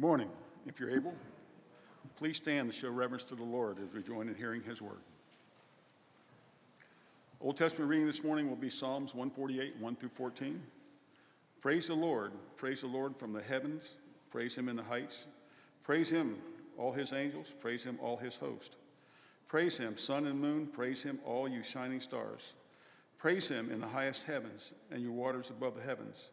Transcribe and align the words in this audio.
Good 0.00 0.06
morning. 0.06 0.30
If 0.66 0.80
you're 0.80 0.88
able, 0.88 1.12
please 2.16 2.38
stand 2.38 2.72
to 2.72 2.74
show 2.74 2.88
reverence 2.88 3.22
to 3.24 3.34
the 3.34 3.44
Lord 3.44 3.76
as 3.86 3.92
we 3.92 4.02
join 4.02 4.30
in 4.30 4.34
hearing 4.34 4.62
his 4.62 4.80
word. 4.80 5.02
Old 7.38 7.58
Testament 7.58 7.90
reading 7.90 8.06
this 8.06 8.24
morning 8.24 8.48
will 8.48 8.56
be 8.56 8.70
Psalms 8.70 9.14
148, 9.14 9.76
1 9.78 9.96
through 9.96 10.08
14. 10.08 10.62
Praise 11.60 11.88
the 11.88 11.94
Lord. 11.94 12.32
Praise 12.56 12.80
the 12.80 12.86
Lord 12.86 13.14
from 13.18 13.34
the 13.34 13.42
heavens. 13.42 13.96
Praise 14.30 14.56
him 14.56 14.70
in 14.70 14.76
the 14.76 14.82
heights. 14.82 15.26
Praise 15.82 16.08
him, 16.08 16.38
all 16.78 16.92
his 16.92 17.12
angels. 17.12 17.54
Praise 17.60 17.84
him, 17.84 17.98
all 18.00 18.16
his 18.16 18.36
host. 18.36 18.76
Praise 19.48 19.76
him, 19.76 19.98
sun 19.98 20.26
and 20.28 20.40
moon. 20.40 20.66
Praise 20.66 21.02
him, 21.02 21.18
all 21.26 21.46
you 21.46 21.62
shining 21.62 22.00
stars. 22.00 22.54
Praise 23.18 23.50
him 23.50 23.70
in 23.70 23.80
the 23.80 23.86
highest 23.86 24.24
heavens 24.24 24.72
and 24.90 25.02
your 25.02 25.12
waters 25.12 25.50
above 25.50 25.74
the 25.74 25.82
heavens. 25.82 26.30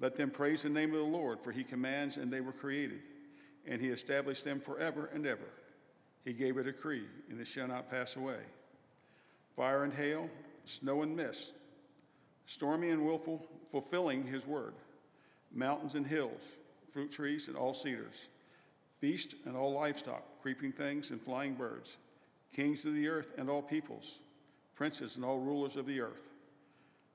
Let 0.00 0.16
them 0.16 0.30
praise 0.30 0.62
the 0.62 0.68
name 0.68 0.92
of 0.92 0.98
the 0.98 1.04
Lord, 1.04 1.40
for 1.40 1.52
he 1.52 1.64
commands 1.64 2.16
and 2.16 2.32
they 2.32 2.40
were 2.40 2.52
created, 2.52 3.00
and 3.66 3.80
he 3.80 3.88
established 3.88 4.44
them 4.44 4.60
forever 4.60 5.10
and 5.14 5.26
ever. 5.26 5.48
He 6.24 6.32
gave 6.32 6.56
a 6.56 6.64
decree, 6.64 7.04
and 7.30 7.40
it 7.40 7.46
shall 7.46 7.68
not 7.68 7.90
pass 7.90 8.16
away. 8.16 8.40
Fire 9.56 9.84
and 9.84 9.92
hail, 9.92 10.28
snow 10.64 11.02
and 11.02 11.16
mist, 11.16 11.52
stormy 12.46 12.90
and 12.90 13.04
willful, 13.04 13.46
fulfilling 13.70 14.24
his 14.24 14.46
word. 14.46 14.74
Mountains 15.52 15.94
and 15.94 16.06
hills, 16.06 16.42
fruit 16.88 17.10
trees 17.10 17.48
and 17.48 17.56
all 17.56 17.74
cedars, 17.74 18.28
beast 19.00 19.34
and 19.44 19.56
all 19.56 19.72
livestock, 19.72 20.22
creeping 20.40 20.72
things 20.72 21.10
and 21.10 21.20
flying 21.20 21.54
birds, 21.54 21.96
kings 22.54 22.84
of 22.84 22.94
the 22.94 23.08
earth 23.08 23.32
and 23.36 23.50
all 23.50 23.62
peoples, 23.62 24.20
princes 24.74 25.16
and 25.16 25.24
all 25.24 25.38
rulers 25.38 25.76
of 25.76 25.86
the 25.86 26.00
earth 26.00 26.31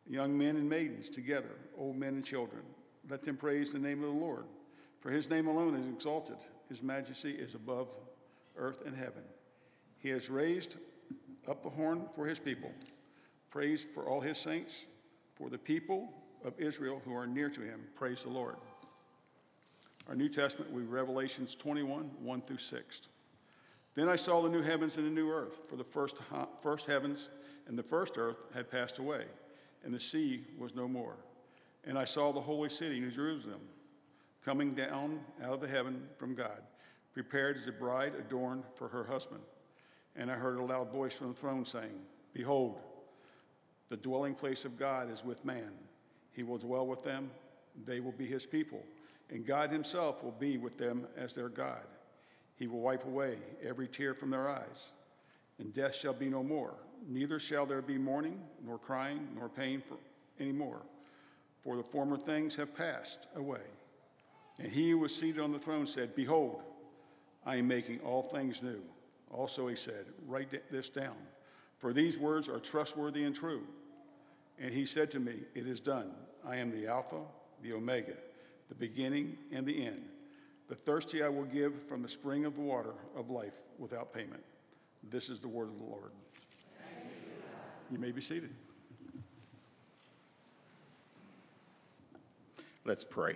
young 0.09 0.37
men 0.37 0.55
and 0.55 0.69
maidens 0.69 1.09
together, 1.09 1.55
old 1.77 1.97
men 1.97 2.15
and 2.15 2.25
children. 2.25 2.61
Let 3.09 3.23
them 3.23 3.37
praise 3.37 3.71
the 3.71 3.79
name 3.79 4.03
of 4.03 4.09
the 4.09 4.19
Lord. 4.19 4.45
For 4.99 5.11
his 5.11 5.29
name 5.29 5.47
alone 5.47 5.75
is 5.75 5.87
exalted, 5.87 6.37
his 6.69 6.81
majesty 6.81 7.31
is 7.31 7.55
above 7.55 7.87
earth 8.57 8.85
and 8.85 8.95
heaven. 8.95 9.23
He 9.99 10.09
has 10.09 10.29
raised 10.29 10.77
up 11.47 11.65
a 11.65 11.69
horn 11.69 12.07
for 12.13 12.25
his 12.25 12.39
people, 12.39 12.71
praise 13.49 13.85
for 13.93 14.09
all 14.09 14.19
his 14.19 14.37
saints, 14.37 14.85
for 15.35 15.49
the 15.49 15.57
people 15.57 16.09
of 16.43 16.59
Israel 16.59 17.01
who 17.05 17.15
are 17.15 17.27
near 17.27 17.49
to 17.49 17.61
him. 17.61 17.81
Praise 17.95 18.23
the 18.23 18.29
Lord. 18.29 18.55
Our 20.07 20.15
New 20.15 20.29
Testament, 20.29 20.71
we 20.71 20.83
Revelations 20.83 21.53
21, 21.53 22.09
1 22.21 22.41
through 22.41 22.57
6. 22.57 23.09
Then 23.93 24.09
I 24.09 24.15
saw 24.15 24.41
the 24.41 24.49
new 24.49 24.61
heavens 24.61 24.97
and 24.97 25.05
the 25.05 25.11
new 25.11 25.29
earth, 25.29 25.67
for 25.69 25.75
the 25.75 25.83
first, 25.83 26.17
first 26.61 26.85
heavens 26.85 27.29
and 27.67 27.77
the 27.77 27.83
first 27.83 28.17
earth 28.17 28.37
had 28.53 28.71
passed 28.71 28.99
away 28.99 29.25
and 29.83 29.93
the 29.93 29.99
sea 29.99 30.43
was 30.57 30.75
no 30.75 30.87
more. 30.87 31.17
And 31.85 31.97
I 31.97 32.05
saw 32.05 32.31
the 32.31 32.41
holy 32.41 32.69
city, 32.69 32.99
New 32.99 33.11
Jerusalem, 33.11 33.61
coming 34.43 34.73
down 34.73 35.19
out 35.43 35.53
of 35.53 35.61
the 35.61 35.67
heaven 35.67 36.07
from 36.17 36.35
God, 36.35 36.61
prepared 37.13 37.57
as 37.57 37.67
a 37.67 37.71
bride 37.71 38.13
adorned 38.15 38.63
for 38.75 38.87
her 38.87 39.03
husband. 39.03 39.41
And 40.15 40.31
I 40.31 40.35
heard 40.35 40.57
a 40.57 40.63
loud 40.63 40.91
voice 40.91 41.13
from 41.13 41.29
the 41.29 41.39
throne 41.39 41.65
saying, 41.65 41.99
Behold, 42.33 42.79
the 43.89 43.97
dwelling 43.97 44.35
place 44.35 44.65
of 44.65 44.77
God 44.77 45.11
is 45.11 45.23
with 45.23 45.45
man. 45.45 45.71
He 46.33 46.43
will 46.43 46.57
dwell 46.57 46.85
with 46.85 47.03
them, 47.03 47.31
they 47.85 47.99
will 47.99 48.11
be 48.11 48.25
his 48.25 48.45
people, 48.45 48.83
and 49.29 49.45
God 49.45 49.71
himself 49.71 50.23
will 50.23 50.31
be 50.31 50.57
with 50.57 50.77
them 50.77 51.07
as 51.15 51.35
their 51.35 51.49
God. 51.49 51.83
He 52.55 52.67
will 52.67 52.79
wipe 52.79 53.05
away 53.05 53.37
every 53.63 53.87
tear 53.87 54.13
from 54.13 54.29
their 54.29 54.47
eyes, 54.47 54.91
and 55.59 55.73
death 55.73 55.95
shall 55.95 56.13
be 56.13 56.29
no 56.29 56.43
more 56.43 56.75
neither 57.07 57.39
shall 57.39 57.65
there 57.65 57.81
be 57.81 57.97
mourning, 57.97 58.39
nor 58.65 58.77
crying, 58.77 59.27
nor 59.35 59.49
pain 59.49 59.81
for 59.81 59.97
any 60.39 60.51
more, 60.51 60.81
for 61.61 61.77
the 61.77 61.83
former 61.83 62.17
things 62.17 62.55
have 62.55 62.75
passed 62.75 63.27
away. 63.35 63.61
And 64.59 64.71
he 64.71 64.91
who 64.91 64.99
was 64.99 65.15
seated 65.15 65.41
on 65.41 65.51
the 65.51 65.59
throne 65.59 65.85
said, 65.85 66.15
Behold, 66.15 66.61
I 67.45 67.57
am 67.57 67.67
making 67.67 67.99
all 67.99 68.21
things 68.21 68.63
new. 68.63 68.81
Also 69.31 69.67
he 69.67 69.75
said, 69.75 70.05
Write 70.25 70.71
this 70.71 70.89
down, 70.89 71.15
for 71.77 71.93
these 71.93 72.17
words 72.17 72.49
are 72.49 72.59
trustworthy 72.59 73.23
and 73.23 73.35
true. 73.35 73.63
And 74.59 74.73
he 74.73 74.85
said 74.85 75.11
to 75.11 75.19
me, 75.19 75.35
It 75.53 75.67
is 75.67 75.79
done. 75.79 76.11
I 76.45 76.57
am 76.57 76.71
the 76.71 76.87
Alpha, 76.87 77.21
the 77.61 77.73
Omega, 77.73 78.13
the 78.69 78.75
beginning 78.75 79.37
and 79.51 79.65
the 79.65 79.85
end. 79.85 80.03
The 80.67 80.75
thirsty 80.75 81.23
I 81.23 81.29
will 81.29 81.45
give 81.45 81.81
from 81.83 82.01
the 82.01 82.09
spring 82.09 82.45
of 82.45 82.57
water 82.57 82.93
of 83.15 83.29
life 83.29 83.55
without 83.77 84.13
payment. 84.13 84.43
This 85.03 85.29
is 85.29 85.39
the 85.39 85.47
word 85.47 85.69
of 85.69 85.77
the 85.77 85.85
Lord. 85.85 86.11
You 87.89 87.97
may 87.99 88.11
be 88.11 88.21
seated. 88.21 88.49
Let's 92.83 93.03
pray. 93.03 93.35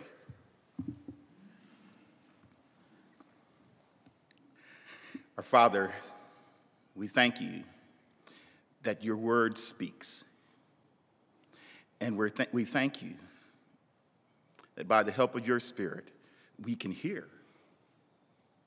Our 5.38 5.44
Father, 5.44 5.92
we 6.96 7.08
thank 7.08 7.42
you 7.42 7.64
that 8.84 9.04
your 9.04 9.18
word 9.18 9.58
speaks. 9.58 10.26
And 12.00 12.18
we 12.18 12.30
th- 12.32 12.50
we 12.52 12.66
thank 12.66 13.02
you 13.02 13.16
that 14.76 14.88
by 14.88 15.04
the 15.04 15.12
help 15.12 15.36
of 15.36 15.46
your 15.48 15.60
Spirit, 15.60 16.10
we 16.64 16.76
can 16.76 16.92
hear. 16.92 17.28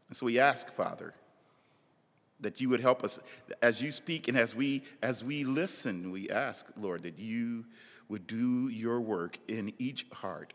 And 0.09 0.17
so 0.17 0.27
we 0.27 0.39
ask, 0.39 0.73
Father, 0.73 1.15
that 2.41 2.61
you 2.61 2.69
would 2.69 2.81
help 2.81 3.03
us 3.05 3.21
as 3.63 3.83
you 3.83 3.91
speak 3.91 4.29
and 4.29 4.37
as 4.37 4.55
we 4.55 4.83
as 5.03 5.25
we 5.25 5.45
listen 5.45 6.11
we 6.11 6.29
ask 6.31 6.71
lord 6.77 7.03
that 7.03 7.19
you 7.19 7.65
would 8.09 8.27
do 8.27 8.69
your 8.69 9.01
work 9.01 9.39
in 9.49 9.73
each 9.79 10.07
heart 10.13 10.53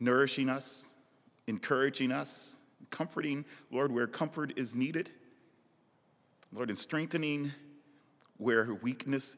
nourishing 0.00 0.48
us 0.48 0.86
encouraging 1.46 2.12
us 2.12 2.58
comforting 2.90 3.44
lord 3.70 3.92
where 3.92 4.06
comfort 4.06 4.52
is 4.56 4.74
needed 4.74 5.10
lord 6.52 6.70
and 6.70 6.78
strengthening 6.78 7.52
where 8.38 8.72
weakness 8.82 9.36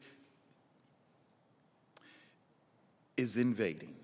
is 3.17 3.37
invading. 3.37 3.95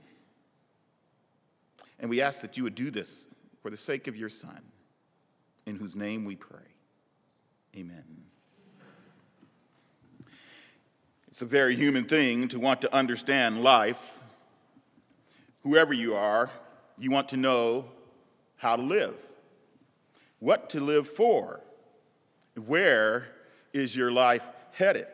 And 1.99 2.09
we 2.09 2.21
ask 2.21 2.41
that 2.41 2.57
you 2.57 2.63
would 2.63 2.75
do 2.75 2.91
this 2.91 3.33
for 3.61 3.71
the 3.71 3.77
sake 3.77 4.07
of 4.07 4.15
your 4.15 4.29
son 4.29 4.61
in 5.67 5.75
whose 5.75 5.95
name 5.95 6.23
we 6.23 6.35
pray. 6.35 6.59
Amen. 7.75 8.23
It's 11.27 11.41
a 11.41 11.45
very 11.45 11.75
human 11.75 12.05
thing 12.05 12.47
to 12.47 12.59
want 12.59 12.81
to 12.81 12.95
understand 12.95 13.61
life. 13.61 14.23
Whoever 15.61 15.93
you 15.93 16.15
are, 16.15 16.49
you 16.97 17.11
want 17.11 17.29
to 17.29 17.37
know 17.37 17.85
how 18.55 18.77
to 18.77 18.81
live, 18.81 19.21
what 20.39 20.69
to 20.71 20.79
live 20.79 21.05
for, 21.05 21.59
where 22.65 23.27
is 23.73 23.95
your 23.95 24.11
life 24.11 24.49
headed. 24.71 25.05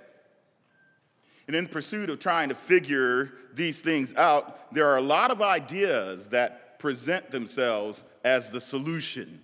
And 1.47 1.55
in 1.55 1.67
pursuit 1.67 2.09
of 2.09 2.19
trying 2.19 2.49
to 2.49 2.55
figure 2.55 3.33
these 3.53 3.81
things 3.81 4.13
out, 4.15 4.71
there 4.73 4.87
are 4.87 4.97
a 4.97 5.01
lot 5.01 5.31
of 5.31 5.41
ideas 5.41 6.29
that 6.29 6.79
present 6.79 7.31
themselves 7.31 8.05
as 8.23 8.49
the 8.49 8.61
solution 8.61 9.41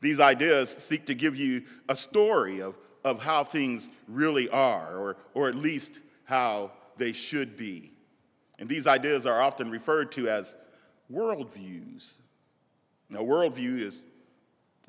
these 0.00 0.20
ideas 0.20 0.70
seek 0.70 1.06
to 1.06 1.14
give 1.14 1.36
you 1.36 1.62
a 1.88 1.96
story 1.96 2.60
of, 2.60 2.76
of 3.04 3.22
how 3.22 3.44
things 3.44 3.90
really 4.08 4.48
are, 4.48 4.96
or, 4.96 5.16
or 5.34 5.48
at 5.48 5.54
least 5.54 6.00
how 6.24 6.72
they 6.96 7.12
should 7.12 7.56
be. 7.56 7.92
And 8.58 8.68
these 8.68 8.86
ideas 8.86 9.26
are 9.26 9.40
often 9.40 9.70
referred 9.70 10.12
to 10.12 10.28
as 10.28 10.56
worldviews. 11.12 12.20
Now, 13.08 13.20
worldview 13.20 13.80
is, 13.80 14.06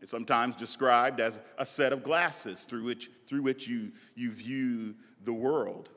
is 0.02 0.10
sometimes 0.10 0.56
described 0.56 1.20
as 1.20 1.42
a 1.58 1.66
set 1.66 1.94
of 1.94 2.04
glasses 2.04 2.64
through 2.64 2.84
which, 2.84 3.10
through 3.28 3.44
which 3.44 3.68
you, 3.68 3.92
you 4.16 4.32
view 4.32 4.96
the 5.24 5.34
world. 5.34 5.90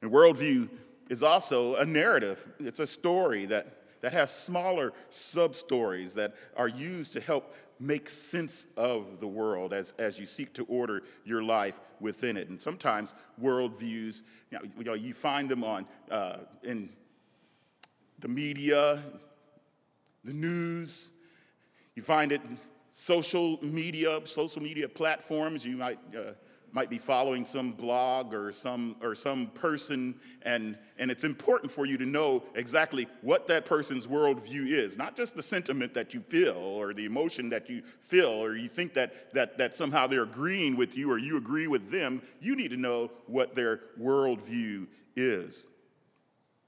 And 0.00 0.10
worldview 0.10 0.68
is 1.08 1.22
also 1.22 1.76
a 1.76 1.84
narrative, 1.84 2.48
it's 2.58 2.80
a 2.80 2.86
story 2.86 3.46
that, 3.46 4.00
that 4.00 4.12
has 4.12 4.34
smaller 4.34 4.92
sub 5.10 5.54
stories 5.54 6.14
that 6.14 6.34
are 6.56 6.68
used 6.68 7.12
to 7.12 7.20
help 7.20 7.54
make 7.82 8.08
sense 8.08 8.68
of 8.76 9.18
the 9.18 9.26
world 9.26 9.72
as, 9.72 9.92
as 9.98 10.18
you 10.18 10.24
seek 10.24 10.52
to 10.54 10.64
order 10.64 11.02
your 11.24 11.42
life 11.42 11.80
within 12.00 12.36
it. 12.36 12.48
And 12.48 12.60
sometimes 12.62 13.14
worldviews, 13.42 14.22
you, 14.50 14.58
know, 14.58 14.60
you, 14.78 14.84
know, 14.84 14.94
you 14.94 15.14
find 15.14 15.48
them 15.48 15.64
on 15.64 15.86
uh, 16.10 16.38
in 16.62 16.90
the 18.20 18.28
media, 18.28 19.02
the 20.22 20.32
news, 20.32 21.10
you 21.96 22.02
find 22.02 22.30
it 22.30 22.40
in 22.48 22.56
social 22.90 23.58
media, 23.62 24.20
social 24.24 24.62
media 24.62 24.88
platforms. 24.88 25.66
You 25.66 25.76
might 25.76 25.98
uh, 26.16 26.32
might 26.72 26.90
be 26.90 26.98
following 26.98 27.44
some 27.44 27.72
blog 27.72 28.34
or 28.34 28.50
some 28.50 28.96
or 29.02 29.14
some 29.14 29.46
person 29.48 30.14
and 30.42 30.76
and 30.98 31.10
it's 31.10 31.24
important 31.24 31.70
for 31.70 31.86
you 31.86 31.98
to 31.98 32.06
know 32.06 32.42
exactly 32.54 33.06
what 33.20 33.46
that 33.48 33.64
person's 33.64 34.06
worldview 34.06 34.68
is. 34.68 34.96
Not 34.96 35.16
just 35.16 35.36
the 35.36 35.42
sentiment 35.42 35.94
that 35.94 36.14
you 36.14 36.20
feel 36.20 36.56
or 36.56 36.94
the 36.94 37.04
emotion 37.04 37.50
that 37.50 37.68
you 37.68 37.82
feel 37.82 38.30
or 38.30 38.56
you 38.56 38.68
think 38.68 38.94
that 38.94 39.32
that 39.34 39.58
that 39.58 39.74
somehow 39.74 40.06
they're 40.06 40.22
agreeing 40.22 40.76
with 40.76 40.96
you 40.96 41.10
or 41.10 41.18
you 41.18 41.36
agree 41.36 41.66
with 41.66 41.90
them. 41.90 42.22
You 42.40 42.56
need 42.56 42.70
to 42.70 42.76
know 42.76 43.10
what 43.26 43.54
their 43.54 43.80
worldview 44.00 44.86
is. 45.16 45.70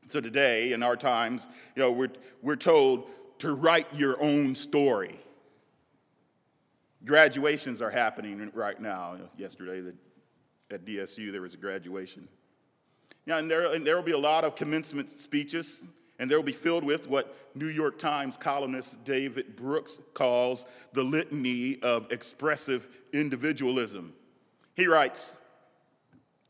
So 0.09 0.21
today, 0.21 0.73
in 0.73 0.83
our 0.83 0.97
times, 0.97 1.49
you 1.75 1.83
know, 1.83 1.91
we're, 1.91 2.13
we're 2.43 2.57
told 2.57 3.09
to 3.39 3.55
write 3.55 3.87
your 3.95 4.23
own 4.23 4.55
story. 4.55 5.19
Graduations 7.05 7.83
are 7.83 7.91
happening 7.91 8.51
right 8.55 8.81
now. 8.81 9.17
Yesterday 9.37 9.93
at 10.71 10.85
DSU, 10.85 11.31
there 11.33 11.43
was 11.43 11.55
a 11.55 11.59
graduation. 11.59 12.29
Yeah, 13.27 13.39
and 13.39 13.51
there, 13.51 13.73
and 13.73 13.87
there 13.87 13.97
will 13.97 14.03
be 14.03 14.13
a 14.13 14.19
lot 14.19 14.45
of 14.45 14.55
commencement 14.55 15.11
speeches, 15.11 15.85
and 16.19 16.31
they 16.31 16.37
will 16.37 16.43
be 16.43 16.53
filled 16.53 16.85
with 16.85 17.09
what 17.09 17.37
New 17.55 17.69
York 17.69 17.99
Times 17.99 18.37
columnist 18.37 19.05
David 19.05 19.57
Brooks 19.57 20.01
calls 20.15 20.67
the 20.93 21.03
litany 21.03 21.79
of 21.83 22.11
expressive 22.11 22.89
individualism. 23.13 24.15
He 24.75 24.87
writes 24.87 25.35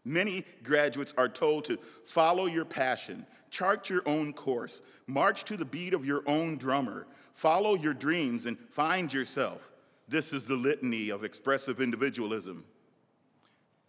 Many 0.05 0.45
graduates 0.63 1.15
are 1.17 1.29
told 1.29 1.65
to 1.67 1.79
follow 2.05 2.47
your 2.47 2.65
passion, 2.65 3.27
chart 3.51 3.89
your 3.89 4.03
own 4.07 4.33
course, 4.35 4.83
march 5.07 5.45
to 5.45 5.57
the 5.57 5.65
beat 5.65 5.95
of 5.95 6.05
your 6.05 6.23
own 6.27 6.59
drummer, 6.59 7.07
follow 7.33 7.75
your 7.75 7.95
dreams, 7.95 8.47
and 8.47 8.59
find 8.71 9.13
yourself. 9.13 9.71
This 10.09 10.33
is 10.33 10.45
the 10.45 10.57
litany 10.57 11.11
of 11.11 11.25
expressive 11.25 11.81
individualism. 11.81 12.65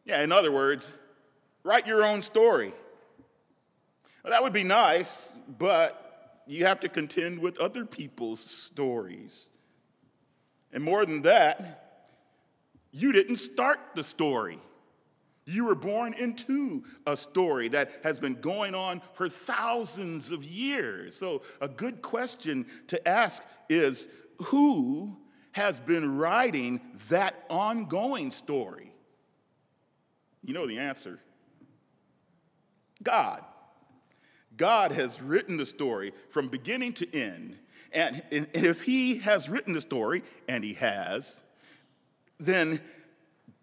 Yeah, 0.06 0.22
in 0.22 0.32
other 0.32 0.52
words, 0.52 0.94
write 1.64 1.88
your 1.88 2.04
own 2.04 2.22
story. 2.22 2.74
Well, 4.24 4.32
that 4.32 4.42
would 4.42 4.54
be 4.54 4.64
nice, 4.64 5.36
but 5.60 6.44
you 6.48 6.66
have 6.66 6.80
to 6.82 6.90
contend 6.90 7.40
with 7.40 7.60
other 7.60 7.86
people's 7.86 8.40
stories. 8.40 9.50
And 10.72 10.84
more 10.84 11.06
than 11.06 11.22
that, 11.24 12.02
you 12.92 13.12
didn't 13.12 13.38
start 13.38 13.80
the 13.96 14.04
story. 14.04 14.60
You 15.46 15.66
were 15.66 15.76
born 15.76 16.14
into 16.14 16.84
a 17.06 17.16
story 17.16 17.68
that 17.70 17.92
has 18.04 18.18
been 18.18 18.36
going 18.36 18.74
on 18.74 19.02
for 19.14 19.30
thousands 19.30 20.32
of 20.32 20.44
years. 20.44 21.16
So, 21.16 21.44
a 21.62 21.68
good 21.68 22.02
question 22.02 22.66
to 22.88 23.08
ask 23.08 23.46
is 23.70 24.10
who 24.46 25.18
has 25.56 25.80
been 25.80 26.18
writing 26.18 26.82
that 27.08 27.46
ongoing 27.50 28.30
story? 28.30 28.92
You 30.44 30.54
know 30.54 30.68
the 30.68 30.80
answer 30.80 31.18
God. 33.02 33.42
God 34.58 34.92
has 34.92 35.22
written 35.22 35.56
the 35.56 35.66
story 35.66 36.12
from 36.30 36.50
beginning 36.50 36.92
to 36.94 37.16
end. 37.16 37.58
And, 37.94 38.22
if 38.32 38.84
He 38.84 39.20
has 39.20 39.48
written 39.48 39.72
the 39.72 39.80
story, 39.80 40.24
and 40.50 40.62
He 40.62 40.74
has, 40.74 41.42
then 42.38 42.82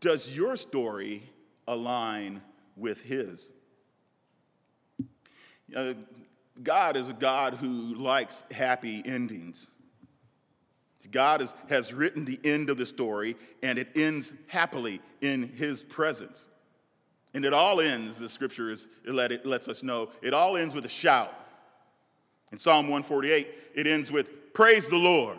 does 0.01 0.35
your 0.35 0.57
story 0.57 1.25
align 1.69 2.41
with 2.75 3.03
His? 3.03 3.51
Uh, 5.77 5.93
God 6.63 6.97
is 6.97 7.11
a 7.11 7.15
God 7.15 7.55
who 7.55 7.95
likes 7.97 8.45
happy 8.51 9.03
endings. 9.05 9.71
God 11.11 11.43
is, 11.43 11.55
has 11.69 11.93
written 11.93 12.25
the 12.25 12.41
end 12.45 12.71
of 12.71 12.77
the 12.77 12.87
story, 12.87 13.37
and 13.63 13.79
it 13.79 13.89
ends 13.97 14.35
happily 14.47 15.01
in 15.21 15.49
His 15.57 15.83
presence. 15.83 16.49
And 17.35 17.45
it 17.45 17.53
all 17.53 17.81
ends, 17.81 18.19
the 18.19 18.29
scripture 18.29 18.71
is, 18.71 18.89
it, 19.07 19.13
let, 19.13 19.33
it 19.33 19.47
lets 19.47 19.69
us 19.69 19.83
know, 19.83 20.11
it 20.21 20.35
all 20.35 20.57
ends 20.57 20.75
with 20.75 20.85
a 20.85 20.91
shout. 20.91 21.33
In 22.53 22.59
Psalm 22.59 22.87
148, 22.87 23.49
it 23.75 23.87
ends 23.87 24.13
with, 24.13 24.53
Praise 24.53 24.89
the 24.89 24.99
Lord. 24.99 25.39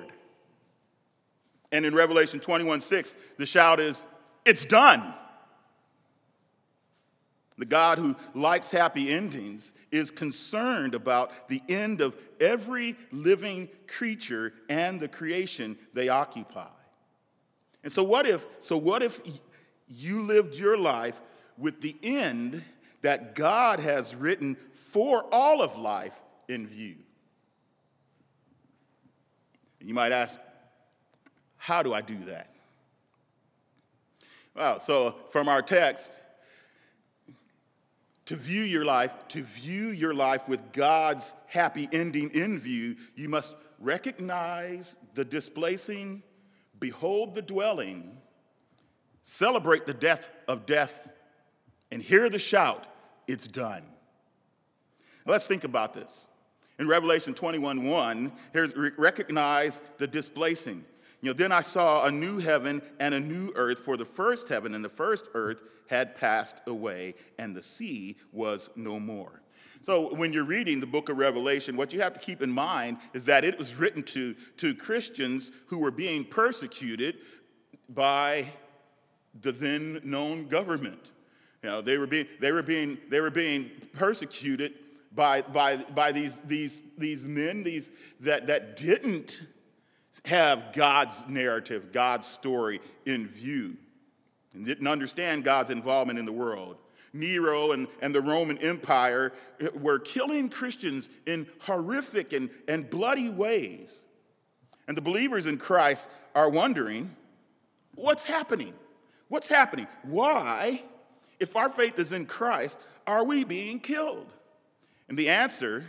And 1.71 1.85
in 1.85 1.93
Revelation 1.93 2.39
21 2.39 2.79
6, 2.79 3.15
the 3.37 3.45
shout 3.45 3.79
is, 3.79 4.05
It's 4.45 4.65
done. 4.65 5.13
The 7.57 7.65
God 7.65 7.99
who 7.99 8.15
likes 8.33 8.71
happy 8.71 9.13
endings 9.13 9.73
is 9.91 10.09
concerned 10.09 10.95
about 10.95 11.49
the 11.49 11.61
end 11.69 12.01
of 12.01 12.17
every 12.39 12.95
living 13.11 13.69
creature 13.87 14.53
and 14.69 14.99
the 14.99 15.07
creation 15.07 15.77
they 15.93 16.09
occupy. 16.09 16.67
And 17.83 17.91
so 17.91 18.03
what 18.03 18.25
if 18.25 18.47
so 18.59 18.77
what 18.77 19.03
if 19.03 19.21
you 19.87 20.23
lived 20.23 20.55
your 20.55 20.77
life 20.77 21.21
with 21.57 21.81
the 21.81 21.95
end 22.01 22.63
that 23.01 23.35
God 23.35 23.79
has 23.79 24.15
written 24.15 24.57
for 24.71 25.23
all 25.31 25.61
of 25.61 25.77
life 25.77 26.19
in 26.47 26.65
view? 26.65 26.95
You 29.79 29.93
might 29.93 30.13
ask, 30.13 30.39
how 31.57 31.83
do 31.83 31.93
I 31.93 32.01
do 32.01 32.17
that? 32.25 32.49
Well, 34.55 34.79
so 34.79 35.15
from 35.29 35.49
our 35.49 35.61
text, 35.61 36.21
to 38.33 38.39
view 38.39 38.63
your 38.63 38.83
life, 38.83 39.11
to 39.27 39.43
view 39.43 39.89
your 39.89 40.11
life 40.11 40.47
with 40.47 40.71
God's 40.71 41.35
happy 41.45 41.87
ending 41.91 42.31
in 42.31 42.57
view, 42.57 42.95
you 43.15 43.29
must 43.29 43.53
recognize 43.77 44.97
the 45.13 45.23
displacing, 45.23 46.23
behold 46.79 47.35
the 47.35 47.43
dwelling, 47.43 48.17
celebrate 49.21 49.85
the 49.85 49.93
death 49.93 50.31
of 50.47 50.65
death, 50.65 51.07
and 51.91 52.01
hear 52.01 52.27
the 52.27 52.39
shout, 52.39 52.87
it's 53.27 53.47
done. 53.47 53.83
Let's 55.27 55.45
think 55.45 55.63
about 55.63 55.93
this. 55.93 56.27
In 56.79 56.87
Revelation 56.87 57.35
21 57.35 57.87
1, 57.87 58.31
here's 58.51 58.75
recognize 58.97 59.83
the 59.99 60.07
displacing. 60.07 60.83
You 61.23 61.29
know, 61.29 61.33
then 61.35 61.53
I 61.53 61.61
saw 61.61 62.03
a 62.03 62.11
new 62.11 62.39
heaven 62.39 62.81
and 62.99 63.15
a 63.15 63.19
new 63.19 63.53
earth, 63.55 63.79
for 63.79 63.95
the 63.95 64.03
first 64.03 64.49
heaven 64.49 64.75
and 64.75 64.83
the 64.83 64.89
first 64.89 65.29
earth 65.33 65.63
had 65.87 66.17
passed 66.17 66.59
away, 66.67 67.15
and 67.39 67.55
the 67.55 67.61
sea 67.61 68.17
was 68.33 68.69
no 68.75 68.99
more. 68.99 69.41
So, 69.79 70.13
when 70.13 70.33
you're 70.33 70.43
reading 70.43 70.81
the 70.81 70.85
book 70.85 71.07
of 71.07 71.17
Revelation, 71.17 71.77
what 71.77 71.93
you 71.93 72.01
have 72.01 72.13
to 72.13 72.19
keep 72.19 72.41
in 72.41 72.51
mind 72.51 72.97
is 73.13 73.23
that 73.25 73.45
it 73.45 73.57
was 73.57 73.75
written 73.75 74.03
to, 74.03 74.33
to 74.57 74.75
Christians 74.75 75.53
who 75.67 75.77
were 75.77 75.91
being 75.91 76.25
persecuted 76.25 77.19
by 77.87 78.45
the 79.39 79.53
then 79.53 80.01
known 80.03 80.47
government. 80.47 81.13
You 81.63 81.69
know, 81.69 81.81
they 81.81 81.97
were 81.97 82.07
being, 82.07 82.27
they 82.41 82.51
were 82.51 82.63
being, 82.63 82.97
they 83.09 83.21
were 83.21 83.31
being 83.31 83.71
persecuted 83.93 84.73
by, 85.13 85.41
by, 85.41 85.77
by 85.77 86.11
these, 86.11 86.41
these, 86.41 86.81
these 86.97 87.23
men 87.23 87.63
these, 87.63 87.93
that, 88.19 88.47
that 88.47 88.75
didn't 88.75 89.43
have 90.25 90.73
God's 90.73 91.27
narrative, 91.27 91.91
God's 91.91 92.27
story 92.27 92.81
in 93.05 93.27
view 93.27 93.77
and 94.53 94.65
didn't 94.65 94.87
understand 94.87 95.43
God's 95.43 95.69
involvement 95.69 96.19
in 96.19 96.25
the 96.25 96.31
world. 96.31 96.77
Nero 97.13 97.71
and, 97.71 97.87
and 98.01 98.13
the 98.13 98.21
Roman 98.21 98.57
Empire 98.57 99.33
were 99.75 99.99
killing 99.99 100.49
Christians 100.49 101.09
in 101.25 101.47
horrific 101.61 102.33
and, 102.33 102.49
and 102.67 102.89
bloody 102.89 103.29
ways. 103.29 104.05
And 104.87 104.97
the 104.97 105.01
believers 105.01 105.45
in 105.45 105.57
Christ 105.57 106.09
are 106.35 106.49
wondering 106.49 107.15
what's 107.95 108.27
happening? 108.27 108.73
What's 109.29 109.47
happening? 109.47 109.87
Why, 110.03 110.81
if 111.39 111.55
our 111.55 111.69
faith 111.69 111.99
is 111.99 112.11
in 112.11 112.25
Christ, 112.25 112.79
are 113.05 113.23
we 113.23 113.43
being 113.43 113.79
killed? 113.79 114.31
And 115.07 115.17
the 115.17 115.29
answer 115.29 115.85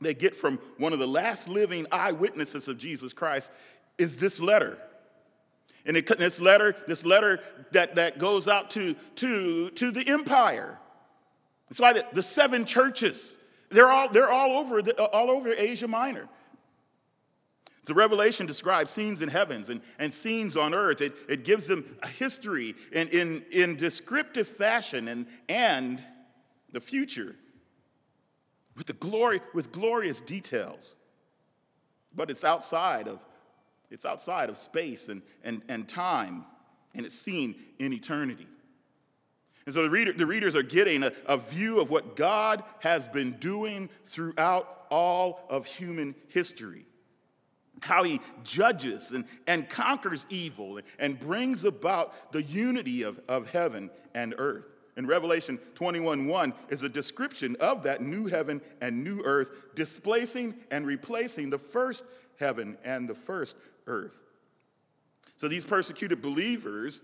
they 0.00 0.14
get 0.14 0.34
from 0.34 0.58
one 0.78 0.92
of 0.92 0.98
the 0.98 1.06
last 1.08 1.48
living 1.48 1.86
eyewitnesses 1.90 2.68
of 2.68 2.78
Jesus 2.78 3.12
Christ 3.12 3.50
is 3.98 4.18
this 4.18 4.40
letter 4.40 4.78
and 5.86 5.96
it, 5.96 6.18
this 6.18 6.40
letter, 6.40 6.74
this 6.86 7.06
letter 7.06 7.40
that, 7.72 7.94
that 7.94 8.18
goes 8.18 8.48
out 8.48 8.70
to, 8.70 8.94
to, 9.16 9.70
to 9.70 9.90
the 9.90 10.06
empire. 10.08 10.78
It's 11.70 11.80
why 11.80 11.92
the, 11.92 12.04
the 12.12 12.22
seven 12.22 12.64
churches, 12.64 13.38
they're 13.70 13.90
all, 13.90 14.08
they're 14.10 14.30
all 14.30 14.58
over, 14.58 14.82
the, 14.82 15.00
all 15.00 15.30
over 15.30 15.52
Asia 15.52 15.88
Minor. 15.88 16.28
The 17.86 17.94
Revelation 17.94 18.46
describes 18.46 18.90
scenes 18.90 19.22
in 19.22 19.28
heavens 19.28 19.70
and, 19.70 19.80
and 20.00 20.12
scenes 20.12 20.56
on 20.56 20.74
earth. 20.74 21.00
It, 21.00 21.14
it 21.28 21.44
gives 21.44 21.68
them 21.68 21.96
a 22.02 22.08
history 22.08 22.74
in, 22.90 23.06
in, 23.08 23.44
in 23.52 23.76
descriptive 23.76 24.48
fashion 24.48 25.06
and, 25.06 25.26
and 25.48 26.00
the 26.72 26.80
future 26.80 27.36
with, 28.76 28.86
the 28.86 28.92
glory, 28.92 29.40
with 29.54 29.72
glorious 29.72 30.20
details. 30.20 30.96
But 32.14 32.30
it's 32.30 32.44
outside 32.44 33.08
of 33.08 33.18
it's 33.90 34.04
outside 34.04 34.50
of 34.50 34.58
space 34.58 35.08
and, 35.08 35.22
and, 35.44 35.62
and 35.68 35.88
time, 35.88 36.44
and 36.94 37.06
it's 37.06 37.14
seen 37.14 37.54
in 37.78 37.92
eternity. 37.92 38.48
And 39.64 39.74
so 39.74 39.82
the, 39.82 39.90
reader, 39.90 40.12
the 40.12 40.26
readers 40.26 40.56
are 40.56 40.62
getting 40.62 41.02
a, 41.02 41.12
a 41.26 41.36
view 41.36 41.80
of 41.80 41.90
what 41.90 42.16
God 42.16 42.62
has 42.80 43.08
been 43.08 43.32
doing 43.32 43.90
throughout 44.04 44.86
all 44.90 45.46
of 45.48 45.66
human 45.66 46.14
history. 46.28 46.86
How 47.80 48.04
he 48.04 48.20
judges 48.42 49.12
and, 49.12 49.24
and 49.46 49.68
conquers 49.68 50.26
evil 50.30 50.80
and 50.98 51.18
brings 51.18 51.64
about 51.64 52.32
the 52.32 52.42
unity 52.42 53.02
of, 53.02 53.20
of 53.28 53.50
heaven 53.50 53.90
and 54.14 54.34
earth. 54.38 54.75
And 54.96 55.06
Revelation 55.06 55.58
21 55.74 56.26
1 56.26 56.54
is 56.70 56.82
a 56.82 56.88
description 56.88 57.56
of 57.60 57.82
that 57.82 58.00
new 58.00 58.26
heaven 58.26 58.62
and 58.80 59.04
new 59.04 59.22
earth, 59.24 59.50
displacing 59.74 60.54
and 60.70 60.86
replacing 60.86 61.50
the 61.50 61.58
first 61.58 62.04
heaven 62.38 62.78
and 62.84 63.08
the 63.08 63.14
first 63.14 63.56
earth. 63.86 64.22
So 65.36 65.48
these 65.48 65.64
persecuted 65.64 66.22
believers 66.22 67.02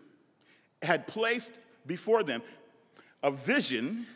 had 0.83 1.07
placed 1.07 1.61
before 1.87 2.23
them 2.23 2.43
a 3.23 3.31
vision 3.31 4.07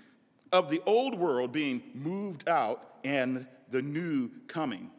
of 0.53 0.69
the 0.71 0.83
old 0.87 1.19
world 1.19 1.53
being 1.53 1.83
moved 1.95 2.49
out 2.49 2.97
and 3.05 3.47
the 3.71 3.83
new 3.83 4.31
coming. 4.49 4.91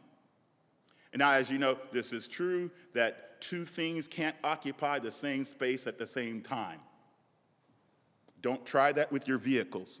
And 1.12 1.20
now, 1.20 1.32
as 1.32 1.50
you 1.50 1.58
know, 1.58 1.78
this 1.90 2.12
is 2.12 2.28
true 2.28 2.70
that 2.94 3.40
two 3.40 3.64
things 3.64 4.06
can't 4.08 4.36
occupy 4.44 4.98
the 4.98 5.10
same 5.10 5.44
space 5.44 5.86
at 5.86 5.98
the 5.98 6.06
same 6.06 6.42
time. 6.42 6.80
Don't 8.40 8.64
try 8.64 8.92
that 8.92 9.10
with 9.10 9.26
your 9.26 9.38
vehicles 9.38 10.00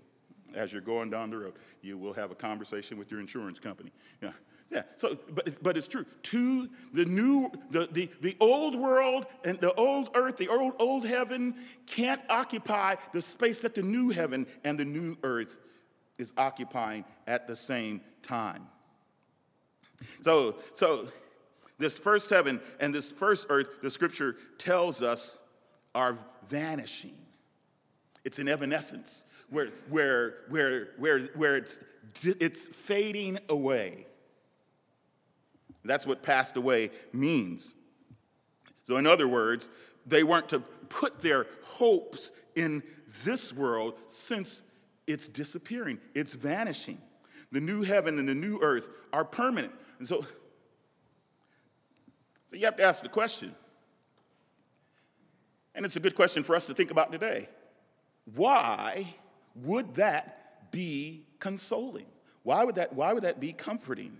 as 0.54 0.72
you're 0.72 0.82
going 0.82 1.10
down 1.10 1.30
the 1.30 1.38
road. 1.38 1.54
You 1.82 1.98
will 1.98 2.12
have 2.14 2.30
a 2.30 2.34
conversation 2.34 2.98
with 2.98 3.10
your 3.10 3.20
insurance 3.20 3.58
company. 3.58 3.92
Yeah. 4.22 4.32
Yeah, 4.70 4.82
so 4.96 5.16
but 5.30 5.62
but 5.62 5.78
it's 5.78 5.88
true. 5.88 6.04
To 6.24 6.68
the 6.92 7.06
new 7.06 7.50
the, 7.70 7.88
the 7.90 8.10
the 8.20 8.36
old 8.38 8.76
world 8.76 9.24
and 9.42 9.58
the 9.60 9.72
old 9.72 10.10
earth, 10.14 10.36
the 10.36 10.48
old 10.48 10.74
old 10.78 11.06
heaven 11.06 11.54
can't 11.86 12.20
occupy 12.28 12.96
the 13.14 13.22
space 13.22 13.60
that 13.60 13.74
the 13.74 13.82
new 13.82 14.10
heaven 14.10 14.46
and 14.64 14.78
the 14.78 14.84
new 14.84 15.16
earth 15.22 15.58
is 16.18 16.34
occupying 16.36 17.06
at 17.26 17.48
the 17.48 17.56
same 17.56 18.02
time. 18.22 18.66
So 20.20 20.56
so 20.74 21.08
this 21.78 21.96
first 21.96 22.28
heaven 22.28 22.60
and 22.78 22.94
this 22.94 23.10
first 23.10 23.46
earth, 23.48 23.80
the 23.80 23.88
scripture 23.88 24.36
tells 24.58 25.00
us 25.00 25.38
are 25.94 26.18
vanishing. 26.46 27.16
It's 28.24 28.38
an 28.38 28.48
evanescence 28.48 29.24
where, 29.50 29.68
where, 29.88 30.34
where, 30.48 30.88
where, 30.98 31.20
where 31.34 31.56
it's, 31.56 31.78
it's 32.24 32.66
fading 32.66 33.38
away. 33.48 34.06
That's 35.84 36.06
what 36.06 36.22
passed 36.22 36.56
away 36.56 36.90
means. 37.12 37.74
So, 38.82 38.96
in 38.96 39.06
other 39.06 39.28
words, 39.28 39.68
they 40.06 40.22
weren't 40.22 40.48
to 40.50 40.60
put 40.60 41.20
their 41.20 41.46
hopes 41.62 42.32
in 42.54 42.82
this 43.24 43.52
world 43.52 43.94
since 44.06 44.62
it's 45.06 45.28
disappearing, 45.28 45.98
it's 46.14 46.34
vanishing. 46.34 46.98
The 47.50 47.60
new 47.60 47.82
heaven 47.82 48.18
and 48.18 48.28
the 48.28 48.34
new 48.34 48.60
earth 48.60 48.90
are 49.12 49.24
permanent. 49.24 49.72
And 49.98 50.06
so, 50.06 50.20
so 50.20 50.28
you 52.56 52.66
have 52.66 52.76
to 52.76 52.82
ask 52.82 53.02
the 53.02 53.08
question. 53.08 53.54
And 55.74 55.86
it's 55.86 55.96
a 55.96 56.00
good 56.00 56.14
question 56.14 56.42
for 56.42 56.54
us 56.54 56.66
to 56.66 56.74
think 56.74 56.90
about 56.90 57.10
today. 57.10 57.48
Why 58.34 59.14
would 59.54 59.94
that 59.96 60.70
be 60.70 61.26
consoling? 61.38 62.06
Why 62.42 62.64
would 62.64 62.76
that, 62.76 62.92
why 62.92 63.12
would 63.12 63.24
that 63.24 63.40
be 63.40 63.52
comforting? 63.52 64.18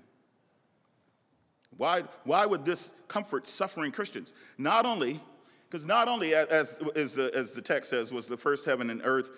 Why, 1.77 2.03
why 2.25 2.45
would 2.45 2.65
this 2.65 2.93
comfort 3.07 3.47
suffering 3.47 3.93
Christians? 3.93 4.33
Not 4.57 4.85
only, 4.85 5.21
because 5.69 5.85
not 5.85 6.09
only, 6.09 6.35
as, 6.35 6.81
as, 6.97 7.15
the, 7.15 7.31
as 7.35 7.53
the 7.53 7.62
text 7.62 7.91
says, 7.91 8.12
was 8.12 8.27
the 8.27 8.37
first 8.37 8.65
heaven 8.65 8.91
and 8.91 9.00
earth 9.05 9.31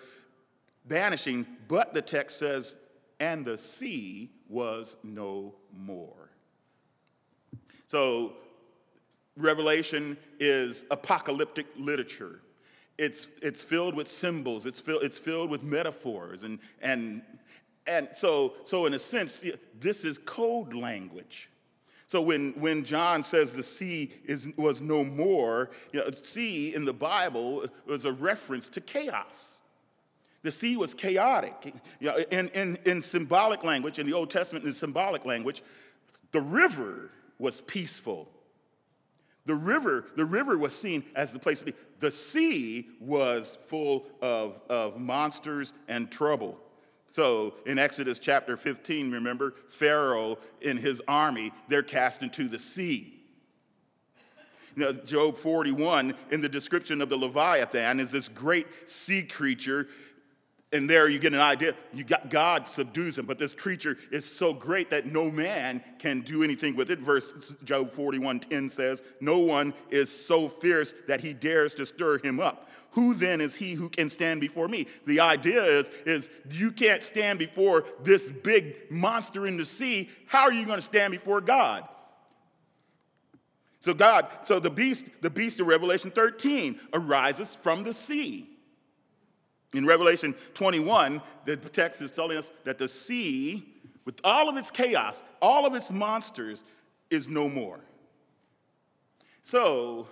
vanishing, 0.87 1.45
but 1.67 1.93
the 1.93 2.01
text 2.01 2.39
says, 2.39 2.77
and 3.19 3.45
the 3.45 3.57
sea 3.57 4.31
was 4.49 4.97
no 5.03 5.55
more. 5.77 6.31
So, 7.87 8.33
Revelation 9.37 10.17
is 10.39 10.85
apocalyptic 10.91 11.67
literature. 11.77 12.41
It's, 12.97 13.27
it's 13.41 13.63
filled 13.63 13.95
with 13.95 14.07
symbols, 14.07 14.65
it's, 14.65 14.79
fill, 14.79 14.99
it's 14.99 15.17
filled 15.17 15.49
with 15.49 15.63
metaphors. 15.63 16.43
And, 16.43 16.59
and, 16.81 17.23
and 17.87 18.09
so, 18.13 18.53
so, 18.63 18.85
in 18.85 18.93
a 18.93 18.99
sense, 18.99 19.43
this 19.79 20.05
is 20.05 20.17
code 20.17 20.73
language. 20.73 21.49
So 22.11 22.21
when, 22.21 22.51
when 22.59 22.83
John 22.83 23.23
says 23.23 23.53
the 23.53 23.63
sea 23.63 24.11
is, 24.25 24.49
was 24.57 24.81
no 24.81 25.01
more, 25.01 25.71
you 25.93 26.01
know, 26.01 26.11
sea 26.11 26.75
in 26.75 26.83
the 26.83 26.91
Bible 26.91 27.65
was 27.85 28.03
a 28.03 28.11
reference 28.11 28.67
to 28.67 28.81
chaos. 28.81 29.61
The 30.43 30.51
sea 30.51 30.75
was 30.75 30.93
chaotic. 30.93 31.73
You 32.01 32.09
know, 32.09 32.17
in, 32.29 32.49
in, 32.49 32.77
in 32.85 33.01
symbolic 33.01 33.63
language, 33.63 33.97
in 33.97 34.05
the 34.05 34.11
Old 34.11 34.29
Testament, 34.29 34.65
in 34.65 34.73
symbolic 34.73 35.23
language, 35.23 35.63
the 36.33 36.41
river 36.41 37.11
was 37.39 37.61
peaceful. 37.61 38.27
The 39.45 39.55
river, 39.55 40.05
the 40.15 40.25
river 40.25 40.57
was 40.57 40.75
seen 40.75 41.03
as 41.15 41.33
the 41.33 41.39
place 41.39 41.59
to 41.59 41.65
be. 41.65 41.73
The 41.99 42.11
sea 42.11 42.89
was 42.99 43.57
full 43.67 44.05
of, 44.21 44.61
of 44.69 44.99
monsters 44.99 45.73
and 45.87 46.11
trouble. 46.11 46.59
So 47.07 47.55
in 47.65 47.77
Exodus 47.77 48.19
chapter 48.19 48.55
15, 48.55 49.11
remember, 49.11 49.55
Pharaoh 49.67 50.37
and 50.65 50.79
his 50.79 51.01
army, 51.07 51.51
they're 51.67 51.83
cast 51.83 52.23
into 52.23 52.47
the 52.47 52.59
sea. 52.59 53.21
Now, 54.75 54.93
Job 54.93 55.35
41, 55.35 56.13
in 56.31 56.39
the 56.39 56.47
description 56.47 57.01
of 57.01 57.09
the 57.09 57.17
Leviathan, 57.17 57.99
is 57.99 58.11
this 58.11 58.29
great 58.29 58.87
sea 58.87 59.23
creature 59.23 59.87
and 60.73 60.89
there 60.89 61.09
you 61.09 61.19
get 61.19 61.33
an 61.33 61.41
idea. 61.41 61.75
You 61.93 62.03
got 62.03 62.29
God 62.29 62.67
subdues 62.67 63.17
him, 63.17 63.25
but 63.25 63.37
this 63.37 63.53
creature 63.53 63.97
is 64.11 64.25
so 64.25 64.53
great 64.53 64.89
that 64.91 65.05
no 65.05 65.29
man 65.29 65.83
can 65.99 66.21
do 66.21 66.43
anything 66.43 66.75
with 66.75 66.91
it. 66.91 66.99
Verse 66.99 67.53
Job 67.63 67.91
41:10 67.91 68.69
says, 68.69 69.03
"No 69.19 69.39
one 69.39 69.73
is 69.89 70.09
so 70.09 70.47
fierce 70.47 70.93
that 71.07 71.21
he 71.21 71.33
dares 71.33 71.75
to 71.75 71.85
stir 71.85 72.19
him 72.19 72.39
up." 72.39 72.69
Who 72.91 73.13
then 73.13 73.39
is 73.39 73.55
he 73.55 73.73
who 73.73 73.89
can 73.89 74.09
stand 74.09 74.41
before 74.41 74.67
me? 74.67 74.87
The 75.05 75.21
idea 75.21 75.63
is, 75.63 75.89
is 76.05 76.29
you 76.49 76.71
can't 76.71 77.01
stand 77.01 77.39
before 77.39 77.85
this 78.03 78.29
big 78.29 78.91
monster 78.91 79.47
in 79.47 79.55
the 79.55 79.63
sea. 79.63 80.09
How 80.27 80.41
are 80.41 80.51
you 80.53 80.65
going 80.65 80.77
to 80.77 80.81
stand 80.83 81.11
before 81.11 81.39
God? 81.39 81.87
So 83.79 83.93
God, 83.93 84.27
so 84.43 84.59
the 84.59 84.69
beast, 84.69 85.07
the 85.21 85.29
beast 85.29 85.59
of 85.59 85.67
Revelation 85.67 86.11
13 86.11 86.79
arises 86.93 87.55
from 87.55 87.83
the 87.83 87.93
sea. 87.93 88.50
In 89.73 89.85
Revelation 89.85 90.35
21, 90.53 91.21
the 91.45 91.55
text 91.57 92.01
is 92.01 92.11
telling 92.11 92.37
us 92.37 92.51
that 92.65 92.77
the 92.77 92.87
sea, 92.87 93.65
with 94.05 94.19
all 94.23 94.49
of 94.49 94.57
its 94.57 94.69
chaos, 94.69 95.23
all 95.41 95.65
of 95.65 95.75
its 95.75 95.91
monsters, 95.91 96.65
is 97.09 97.29
no 97.29 97.47
more. 97.47 97.79
So, 99.43 100.07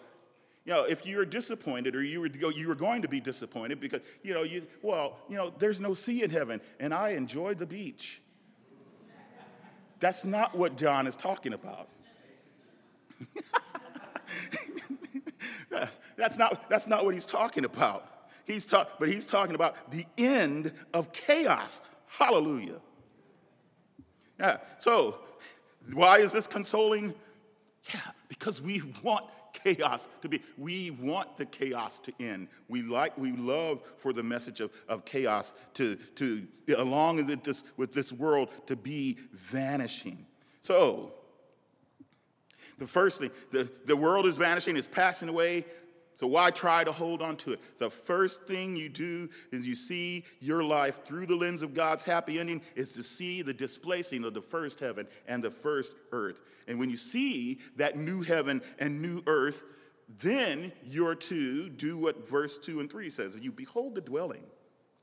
you 0.66 0.74
know, 0.74 0.84
if 0.84 1.06
you're 1.06 1.26
disappointed 1.26 1.96
or 1.96 2.04
you 2.04 2.22
were, 2.22 2.28
you 2.52 2.68
were 2.68 2.76
going 2.76 3.02
to 3.02 3.08
be 3.08 3.20
disappointed 3.20 3.80
because, 3.80 4.02
you 4.24 4.34
know, 4.34 4.44
you, 4.44 4.66
well, 4.82 5.18
you 5.30 5.36
know, 5.36 5.52
there's 5.58 5.80
no 5.80 5.94
sea 5.94 6.24
in 6.24 6.30
heaven 6.30 6.62
and 6.80 6.94
I 6.94 7.10
enjoy 7.10 7.54
the 7.54 7.66
beach. 7.66 8.22
That's 10.00 10.24
not 10.24 10.58
what 10.58 10.78
John 10.78 11.08
is 11.08 11.16
talking 11.16 11.54
about. 11.54 11.90
that's, 16.18 16.38
not, 16.38 16.70
that's 16.70 16.88
not 16.88 17.04
what 17.04 17.14
he's 17.14 17.26
talking 17.26 17.66
about. 17.66 18.19
He's 18.50 18.66
talk, 18.66 18.94
but 18.98 19.10
he's 19.10 19.28
talking 19.28 19.54
about 19.54 19.92
the 19.92 20.08
end 20.18 20.74
of 20.92 21.12
chaos. 21.12 21.84
Hallelujah. 22.08 22.82
Yeah. 24.40 24.58
So, 24.80 25.20
why 25.94 26.18
is 26.18 26.32
this 26.32 26.48
consoling? 26.48 27.14
Yeah, 27.94 28.00
because 28.28 28.60
we 28.60 28.82
want 29.04 29.26
chaos 29.54 30.10
to 30.24 30.30
be 30.30 30.42
we 30.58 30.90
want 30.90 31.36
the 31.36 31.46
chaos 31.46 32.00
to 32.00 32.14
end 32.20 32.48
we 32.70 32.82
like 32.82 33.18
we 33.18 33.34
love 33.34 33.82
for 33.98 34.14
the 34.14 34.24
message 34.24 34.62
of, 34.62 34.72
of 34.88 35.04
chaos 35.04 35.54
to 35.74 35.96
to 36.16 36.48
along 36.78 37.18
with 37.18 37.44
this 37.44 37.66
with 37.76 37.92
this 37.92 38.14
world 38.14 38.50
to 38.68 38.78
be 38.78 39.18
vanishing 39.34 40.26
so 40.62 41.12
the 42.78 42.88
first 42.88 43.20
thing 43.20 43.32
the, 43.52 43.70
the 43.86 43.98
world 43.98 44.26
is 44.26 44.38
vanishing 44.38 44.78
it's 44.78 44.88
passing 44.88 45.28
away 45.28 45.66
so 46.20 46.28
why 46.28 46.52
try 46.52 46.84
to 46.84 46.92
hold 46.92 47.22
on 47.22 47.38
to 47.38 47.54
it? 47.54 47.62
The 47.78 47.90
first 47.90 48.44
thing 48.44 48.76
you 48.76 48.90
do 48.90 49.30
is 49.54 49.66
you 49.66 49.74
see 49.74 50.26
your 50.42 50.62
life 50.62 51.06
through 51.06 51.28
the 51.28 51.36
lens 51.38 51.62
of 51.62 51.74
God's 51.74 52.04
happy 52.04 52.42
ending 52.42 52.62
is 52.76 52.92
to 52.92 53.04
see 53.04 53.42
the 53.42 53.54
displacing 53.54 54.26
of 54.26 54.34
the 54.34 54.42
first 54.42 54.82
heaven 54.82 55.08
and 55.30 55.42
the 55.42 55.50
first 55.50 55.94
earth. 56.12 56.42
And 56.68 56.78
when 56.78 56.90
you 56.90 56.98
see 56.98 57.60
that 57.78 57.96
new 57.96 58.22
heaven 58.22 58.62
and 58.80 59.02
new 59.02 59.24
earth, 59.28 59.64
then 60.22 60.74
you're 60.84 61.16
to 61.16 61.70
do 61.70 61.98
what 61.98 62.28
verse 62.28 62.58
2 62.58 62.82
and 62.82 62.92
3 62.92 63.10
says. 63.10 63.38
You 63.40 63.54
behold 63.54 63.96
the 63.96 64.02
dwelling 64.02 64.44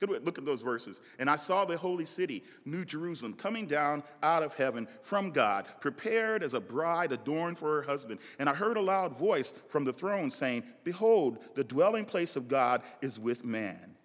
Look 0.03 0.37
at 0.37 0.45
those 0.45 0.61
verses. 0.61 1.01
And 1.19 1.31
I 1.31 1.37
saw 1.37 1.65
the 1.65 1.79
holy 1.79 2.05
city, 2.05 2.45
New 2.67 2.85
Jerusalem, 2.85 3.33
coming 3.33 3.67
down 3.67 4.03
out 4.23 4.43
of 4.43 4.55
heaven 4.55 4.89
from 5.03 5.31
God, 5.31 5.67
prepared 5.81 6.43
as 6.43 6.53
a 6.53 6.61
bride 6.61 7.13
adorned 7.13 7.57
for 7.57 7.77
her 7.77 7.83
husband. 7.83 8.21
And 8.39 8.49
I 8.49 8.55
heard 8.55 8.77
a 8.77 8.83
loud 8.83 9.17
voice 9.17 9.55
from 9.69 9.85
the 9.85 9.95
throne 9.95 10.31
saying, 10.31 10.65
Behold, 10.85 11.39
the 11.55 11.65
dwelling 11.65 12.05
place 12.05 12.37
of 12.37 12.47
God 12.47 12.83
is 13.01 13.19
with 13.19 13.43
man. 13.43 13.97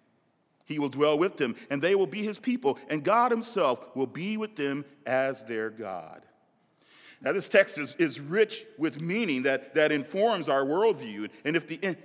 He 0.64 0.78
will 0.78 0.88
dwell 0.88 1.18
with 1.18 1.36
them, 1.36 1.56
and 1.68 1.82
they 1.82 1.94
will 1.94 2.06
be 2.06 2.22
his 2.22 2.38
people, 2.38 2.78
and 2.88 3.04
God 3.04 3.30
himself 3.30 3.94
will 3.94 4.06
be 4.06 4.38
with 4.38 4.56
them 4.56 4.86
as 5.04 5.44
their 5.44 5.68
God. 5.68 6.22
Now, 7.20 7.32
this 7.32 7.48
text 7.48 7.78
is, 7.78 7.94
is 7.96 8.18
rich 8.18 8.64
with 8.78 9.00
meaning 9.00 9.42
that, 9.42 9.74
that 9.74 9.92
informs 9.92 10.48
our 10.48 10.64
worldview. 10.64 11.28
And 11.44 11.54
if 11.54 11.68
the, 11.68 11.96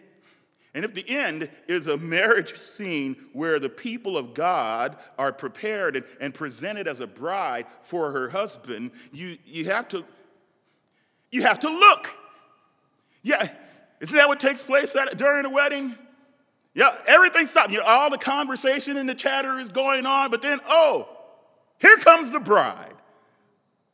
and 0.78 0.86
if 0.86 0.94
the 0.94 1.10
end 1.10 1.50
is 1.68 1.88
a 1.88 1.98
marriage 1.98 2.56
scene 2.56 3.16
where 3.34 3.58
the 3.58 3.68
people 3.68 4.16
of 4.16 4.36
God 4.36 4.96
are 5.18 5.34
prepared 5.34 5.96
and, 5.96 6.06
and 6.22 6.32
presented 6.32 6.88
as 6.88 7.00
a 7.00 7.08
bride 7.08 7.66
for 7.82 8.12
her 8.12 8.30
husband, 8.30 8.92
you, 9.12 9.40
you, 9.44 9.66
have 9.66 9.88
to, 9.88 10.06
you 11.32 11.42
have 11.42 11.62
to 11.62 11.68
look. 11.68 12.16
Yeah, 13.24 13.50
isn't 14.02 14.16
that 14.16 14.28
what 14.28 14.40
takes 14.40 14.62
place 14.62 14.96
at, 14.96 15.18
during 15.18 15.48
a 15.48 15.50
wedding? 15.50 15.96
Yeah, 16.76 16.96
everything 17.08 17.48
stops. 17.48 17.74
You 17.74 17.80
know, 17.80 17.86
all 17.88 18.12
the 18.12 18.20
conversation 18.20 18.98
and 18.98 19.10
the 19.10 19.16
chatter 19.16 19.58
is 19.58 19.70
going 19.70 20.06
on, 20.06 20.30
but 20.30 20.44
then, 20.44 20.60
oh, 20.68 21.10
here 21.80 21.98
comes 21.98 22.32
the 22.32 22.40
bride. 22.40 22.94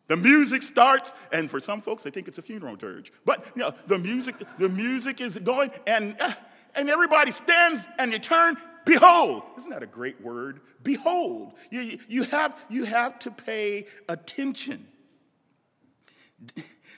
The 0.07 0.17
music 0.17 0.61
starts, 0.61 1.13
and 1.31 1.49
for 1.49 1.61
some 1.61 1.79
folks, 1.79 2.03
they 2.03 2.09
think 2.09 2.27
it's 2.27 2.39
a 2.39 2.41
funeral 2.41 2.75
dirge. 2.75 3.13
But 3.23 3.45
you 3.55 3.61
know, 3.61 3.73
the 3.87 3.97
music, 3.97 4.35
the 4.57 4.67
music 4.67 5.21
is 5.21 5.39
going, 5.39 5.71
and 5.87 6.17
uh, 6.19 6.33
and 6.75 6.89
everybody 6.89 7.31
stands 7.31 7.87
and 7.97 8.11
you 8.11 8.19
turn. 8.19 8.57
Behold, 8.85 9.43
isn't 9.57 9.69
that 9.69 9.83
a 9.83 9.87
great 9.87 10.21
word? 10.21 10.59
Behold, 10.83 11.53
you, 11.71 11.99
you 12.07 12.23
have 12.23 12.61
you 12.69 12.83
have 12.83 13.17
to 13.19 13.31
pay 13.31 13.87
attention. 14.09 14.87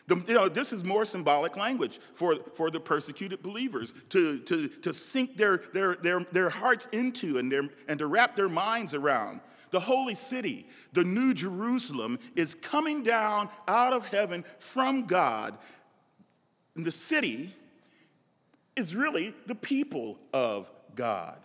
The, 0.08 0.24
you 0.28 0.34
know, 0.36 0.50
this 0.50 0.72
is 0.72 0.84
more 0.84 1.04
symbolic 1.04 1.58
language 1.58 2.00
for, 2.14 2.36
for 2.54 2.70
the 2.70 2.80
persecuted 2.80 3.42
believers 3.42 3.94
to, 4.10 4.40
to, 4.40 4.68
to 4.68 4.94
sink 4.94 5.36
their, 5.36 5.64
their, 5.74 5.96
their, 5.96 6.20
their 6.32 6.50
hearts 6.50 6.88
into 6.92 7.40
and, 7.40 7.52
their, 7.52 7.64
and 7.88 7.98
to 8.00 8.06
wrap 8.06 8.36
their 8.36 8.50
minds 8.50 8.94
around. 8.94 9.42
The 9.72 9.80
holy 9.80 10.14
city, 10.14 10.68
the 10.94 11.04
new 11.04 11.34
Jerusalem, 11.34 12.20
is 12.36 12.54
coming 12.54 13.02
down 13.02 13.50
out 13.68 13.94
of 13.94 14.08
heaven 14.08 14.46
from 14.60 15.06
God. 15.06 15.58
And 16.76 16.86
the 16.86 16.92
city 16.92 17.54
is 18.76 18.96
really 18.96 19.34
the 19.48 19.56
people 19.56 20.18
of 20.34 20.70
God. 20.96 21.38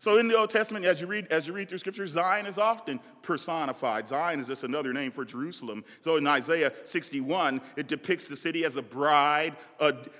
So 0.00 0.16
in 0.16 0.28
the 0.28 0.38
Old 0.38 0.48
Testament, 0.48 0.86
as 0.86 0.98
you 1.02 1.06
read, 1.06 1.26
as 1.26 1.46
you 1.46 1.52
read 1.52 1.68
through 1.68 1.76
scripture, 1.76 2.06
Zion 2.06 2.46
is 2.46 2.56
often 2.56 3.00
personified. 3.20 4.08
Zion 4.08 4.40
is 4.40 4.46
just 4.46 4.64
another 4.64 4.94
name 4.94 5.10
for 5.10 5.26
Jerusalem. 5.26 5.84
So 6.00 6.16
in 6.16 6.26
Isaiah 6.26 6.72
61, 6.84 7.60
it 7.76 7.86
depicts 7.86 8.26
the 8.26 8.34
city 8.34 8.64
as 8.64 8.78
a 8.78 8.82
bride, 8.82 9.56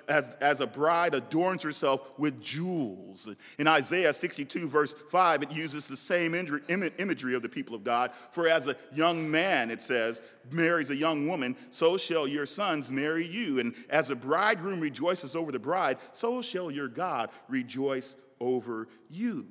as, 0.06 0.34
as 0.42 0.60
a 0.60 0.66
bride 0.66 1.14
adorns 1.14 1.62
herself 1.62 2.10
with 2.18 2.42
jewels. 2.42 3.26
In 3.58 3.66
Isaiah 3.66 4.12
62, 4.12 4.68
verse 4.68 4.94
5, 5.08 5.44
it 5.44 5.50
uses 5.50 5.88
the 5.88 5.96
same 5.96 6.34
imagery 6.34 7.34
of 7.34 7.40
the 7.40 7.48
people 7.48 7.74
of 7.74 7.82
God. 7.82 8.10
For 8.32 8.50
as 8.50 8.66
a 8.66 8.76
young 8.92 9.30
man, 9.30 9.70
it 9.70 9.80
says, 9.80 10.20
marries 10.50 10.90
a 10.90 10.96
young 10.96 11.26
woman, 11.26 11.56
so 11.70 11.96
shall 11.96 12.28
your 12.28 12.44
sons 12.44 12.92
marry 12.92 13.26
you. 13.26 13.60
And 13.60 13.74
as 13.88 14.10
a 14.10 14.14
bridegroom 14.14 14.80
rejoices 14.80 15.34
over 15.34 15.50
the 15.50 15.58
bride, 15.58 15.96
so 16.12 16.42
shall 16.42 16.70
your 16.70 16.88
God 16.88 17.30
rejoice 17.48 18.16
over 18.40 18.86
you. 19.08 19.46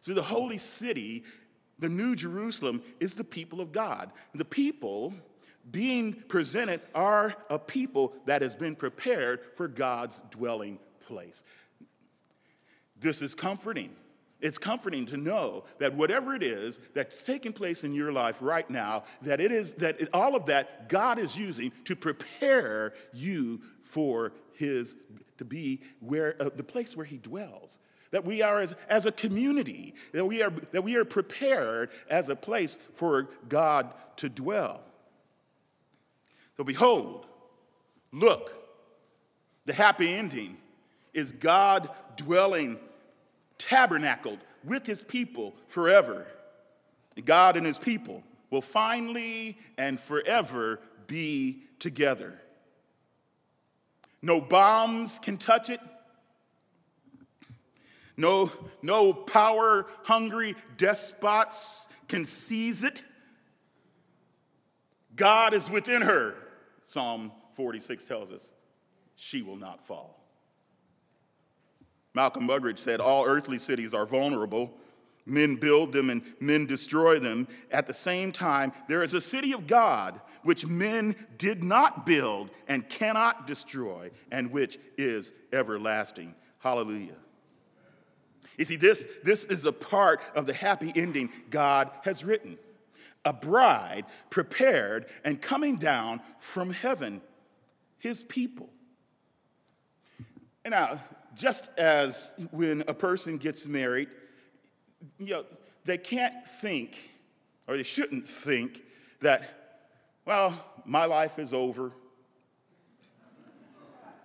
So 0.00 0.14
the 0.14 0.22
holy 0.22 0.58
city, 0.58 1.24
the 1.78 1.88
New 1.88 2.14
Jerusalem, 2.16 2.82
is 2.98 3.14
the 3.14 3.24
people 3.24 3.60
of 3.60 3.72
God. 3.72 4.10
The 4.34 4.44
people 4.44 5.14
being 5.70 6.14
presented 6.28 6.80
are 6.94 7.34
a 7.48 7.58
people 7.58 8.14
that 8.26 8.42
has 8.42 8.56
been 8.56 8.74
prepared 8.74 9.40
for 9.54 9.68
God's 9.68 10.20
dwelling 10.30 10.78
place. 11.06 11.44
This 12.98 13.22
is 13.22 13.34
comforting. 13.34 13.90
It's 14.40 14.58
comforting 14.58 15.04
to 15.06 15.18
know 15.18 15.64
that 15.78 15.94
whatever 15.94 16.34
it 16.34 16.42
is 16.42 16.80
that's 16.94 17.22
taking 17.22 17.52
place 17.52 17.84
in 17.84 17.92
your 17.92 18.10
life 18.10 18.36
right 18.40 18.68
now, 18.70 19.04
that 19.22 19.38
it 19.38 19.52
is 19.52 19.74
that 19.74 20.00
it, 20.00 20.08
all 20.14 20.34
of 20.34 20.46
that 20.46 20.88
God 20.88 21.18
is 21.18 21.36
using 21.36 21.72
to 21.84 21.94
prepare 21.94 22.94
you 23.12 23.60
for 23.82 24.32
His 24.54 24.96
to 25.36 25.44
be 25.44 25.80
where 26.00 26.36
uh, 26.40 26.48
the 26.54 26.62
place 26.62 26.96
where 26.96 27.04
He 27.04 27.18
dwells 27.18 27.78
that 28.10 28.24
we 28.24 28.42
are 28.42 28.60
as, 28.60 28.74
as 28.88 29.06
a 29.06 29.12
community, 29.12 29.94
that 30.12 30.24
we, 30.24 30.42
are, 30.42 30.50
that 30.72 30.82
we 30.82 30.96
are 30.96 31.04
prepared 31.04 31.90
as 32.08 32.28
a 32.28 32.36
place 32.36 32.78
for 32.94 33.28
God 33.48 33.92
to 34.16 34.28
dwell. 34.28 34.82
So, 36.56 36.64
behold, 36.64 37.26
look, 38.12 38.52
the 39.66 39.72
happy 39.72 40.12
ending 40.12 40.56
is 41.14 41.32
God 41.32 41.90
dwelling, 42.16 42.78
tabernacled 43.58 44.38
with 44.64 44.86
his 44.86 45.02
people 45.02 45.54
forever. 45.68 46.26
God 47.24 47.56
and 47.56 47.66
his 47.66 47.78
people 47.78 48.22
will 48.50 48.62
finally 48.62 49.58
and 49.78 49.98
forever 49.98 50.80
be 51.06 51.62
together. 51.78 52.40
No 54.22 54.40
bombs 54.40 55.18
can 55.18 55.36
touch 55.36 55.70
it. 55.70 55.80
No, 58.20 58.52
no 58.82 59.14
power 59.14 59.86
hungry 60.04 60.54
despots 60.76 61.88
can 62.06 62.26
seize 62.26 62.84
it. 62.84 63.02
God 65.16 65.54
is 65.54 65.70
within 65.70 66.02
her, 66.02 66.34
Psalm 66.84 67.32
46 67.54 68.04
tells 68.04 68.30
us. 68.30 68.52
She 69.16 69.40
will 69.40 69.56
not 69.56 69.86
fall. 69.86 70.22
Malcolm 72.12 72.46
Muggeridge 72.46 72.78
said, 72.78 73.00
All 73.00 73.24
earthly 73.24 73.56
cities 73.56 73.94
are 73.94 74.04
vulnerable. 74.04 74.74
Men 75.24 75.56
build 75.56 75.92
them 75.92 76.10
and 76.10 76.22
men 76.40 76.66
destroy 76.66 77.18
them. 77.18 77.48
At 77.70 77.86
the 77.86 77.94
same 77.94 78.32
time, 78.32 78.72
there 78.86 79.02
is 79.02 79.14
a 79.14 79.20
city 79.20 79.52
of 79.52 79.66
God 79.66 80.20
which 80.42 80.66
men 80.66 81.14
did 81.38 81.64
not 81.64 82.04
build 82.04 82.50
and 82.68 82.86
cannot 82.88 83.46
destroy, 83.46 84.10
and 84.30 84.50
which 84.50 84.78
is 84.98 85.32
everlasting. 85.52 86.34
Hallelujah. 86.58 87.16
You 88.56 88.64
see, 88.64 88.76
this, 88.76 89.08
this 89.22 89.44
is 89.44 89.64
a 89.64 89.72
part 89.72 90.20
of 90.34 90.46
the 90.46 90.52
happy 90.52 90.92
ending 90.94 91.30
God 91.50 91.90
has 92.02 92.24
written. 92.24 92.58
A 93.24 93.32
bride 93.32 94.06
prepared 94.30 95.06
and 95.24 95.40
coming 95.40 95.76
down 95.76 96.20
from 96.38 96.70
heaven, 96.70 97.20
his 97.98 98.22
people. 98.22 98.70
And 100.64 100.72
now, 100.72 101.00
just 101.34 101.70
as 101.78 102.34
when 102.50 102.82
a 102.86 102.94
person 102.94 103.38
gets 103.38 103.66
married, 103.68 104.08
you 105.18 105.34
know, 105.34 105.44
they 105.84 105.98
can't 105.98 106.46
think, 106.46 107.10
or 107.66 107.76
they 107.76 107.82
shouldn't 107.82 108.28
think, 108.28 108.82
that, 109.20 109.82
well, 110.24 110.54
my 110.84 111.04
life 111.04 111.38
is 111.38 111.52
over. 111.52 111.92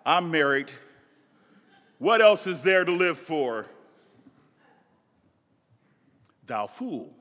I'm 0.05 0.31
married. 0.31 0.71
What 1.99 2.21
else 2.21 2.47
is 2.47 2.63
there 2.63 2.85
to 2.85 2.91
live 2.91 3.17
for? 3.17 3.65
Thou 6.47 6.67
fool, 6.67 7.13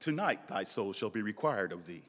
tonight 0.00 0.48
thy 0.48 0.62
soul 0.62 0.92
shall 0.92 1.10
be 1.10 1.22
required 1.22 1.72
of 1.72 1.86
thee. 1.86 2.02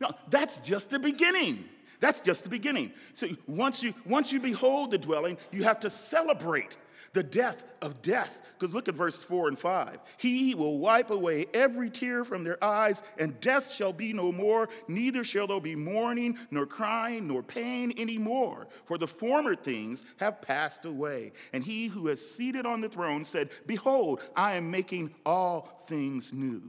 now, 0.00 0.14
that's 0.28 0.58
just 0.58 0.90
the 0.90 0.98
beginning. 0.98 1.64
That's 2.00 2.20
just 2.20 2.42
the 2.42 2.50
beginning. 2.50 2.92
So 3.14 3.28
once 3.46 3.82
you 3.84 3.94
once 4.04 4.32
you 4.32 4.40
behold 4.40 4.90
the 4.90 4.98
dwelling, 4.98 5.38
you 5.52 5.62
have 5.62 5.78
to 5.80 5.90
celebrate 5.90 6.76
the 7.12 7.22
death 7.22 7.64
of 7.80 8.00
death. 8.02 8.40
Because 8.54 8.74
look 8.74 8.88
at 8.88 8.94
verse 8.94 9.22
4 9.22 9.48
and 9.48 9.58
5. 9.58 9.98
He 10.16 10.54
will 10.54 10.78
wipe 10.78 11.10
away 11.10 11.46
every 11.52 11.90
tear 11.90 12.24
from 12.24 12.44
their 12.44 12.62
eyes, 12.62 13.02
and 13.18 13.40
death 13.40 13.70
shall 13.70 13.92
be 13.92 14.12
no 14.12 14.32
more, 14.32 14.68
neither 14.88 15.24
shall 15.24 15.46
there 15.46 15.60
be 15.60 15.76
mourning, 15.76 16.38
nor 16.50 16.66
crying, 16.66 17.28
nor 17.28 17.42
pain 17.42 17.92
anymore. 17.98 18.68
For 18.84 18.98
the 18.98 19.08
former 19.08 19.54
things 19.54 20.04
have 20.18 20.40
passed 20.40 20.84
away. 20.84 21.32
And 21.52 21.64
he 21.64 21.88
who 21.88 22.08
is 22.08 22.34
seated 22.34 22.66
on 22.66 22.80
the 22.80 22.88
throne 22.88 23.24
said, 23.24 23.50
Behold, 23.66 24.20
I 24.36 24.54
am 24.54 24.70
making 24.70 25.14
all 25.26 25.62
things 25.86 26.32
new. 26.32 26.62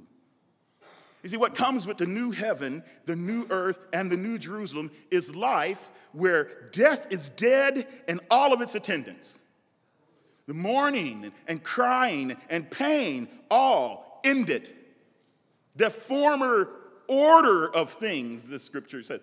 You 1.21 1.29
see, 1.29 1.37
what 1.37 1.55
comes 1.55 1.87
with 1.87 1.97
the 1.97 2.05
new 2.05 2.31
heaven, 2.31 2.83
the 3.05 3.15
new 3.15 3.47
earth, 3.49 3.79
and 3.93 4.11
the 4.11 4.17
new 4.17 4.37
Jerusalem 4.37 4.91
is 5.09 5.33
life 5.33 5.89
where 6.11 6.69
death 6.71 7.11
is 7.11 7.29
dead 7.29 7.87
and 8.09 8.19
all 8.29 8.51
of 8.51 8.61
its 8.61 8.75
attendants. 8.75 9.39
The 10.47 10.53
mourning 10.53 11.31
and 11.47 11.63
crying 11.63 12.35
and 12.49 12.69
pain 12.69 13.27
all 13.49 14.21
ended. 14.23 14.71
The 15.75 15.89
former 15.89 16.69
order 17.07 17.73
of 17.73 17.91
things, 17.91 18.47
the 18.47 18.59
scripture 18.59 19.01
says, 19.03 19.21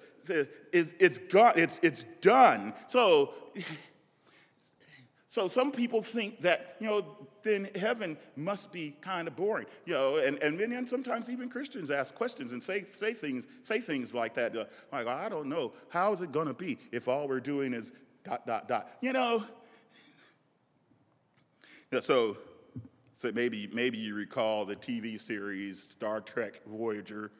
is 0.72 0.94
it's 0.98 1.18
gone, 1.18 1.54
it's, 1.56 1.78
it's 1.82 2.04
done. 2.20 2.74
So, 2.86 3.34
so 5.28 5.48
some 5.48 5.72
people 5.72 6.02
think 6.02 6.40
that, 6.42 6.76
you 6.80 6.86
know, 6.86 7.04
then 7.42 7.68
heaven 7.74 8.18
must 8.36 8.72
be 8.72 8.96
kind 9.00 9.26
of 9.26 9.36
boring. 9.36 9.66
You 9.86 9.94
know, 9.94 10.16
and, 10.16 10.42
and, 10.42 10.58
many 10.58 10.74
and 10.74 10.88
sometimes 10.88 11.30
even 11.30 11.48
Christians 11.48 11.90
ask 11.90 12.14
questions 12.14 12.52
and 12.52 12.62
say, 12.62 12.84
say 12.92 13.12
things, 13.12 13.46
say 13.62 13.80
things 13.80 14.14
like 14.14 14.34
that. 14.34 14.54
Like, 14.92 15.06
I 15.06 15.28
don't 15.28 15.48
know, 15.48 15.72
how 15.88 16.12
is 16.12 16.20
it 16.20 16.32
gonna 16.32 16.54
be 16.54 16.78
if 16.92 17.08
all 17.08 17.28
we're 17.28 17.40
doing 17.40 17.72
is 17.72 17.92
dot, 18.24 18.46
dot, 18.46 18.68
dot? 18.68 18.90
You 19.00 19.12
know, 19.12 19.44
yeah, 21.92 22.00
so, 22.00 22.38
so 23.16 23.32
maybe, 23.34 23.68
maybe 23.72 23.98
you 23.98 24.14
recall 24.14 24.64
the 24.64 24.76
TV 24.76 25.20
series 25.20 25.82
Star 25.82 26.20
Trek 26.20 26.60
Voyager. 26.64 27.32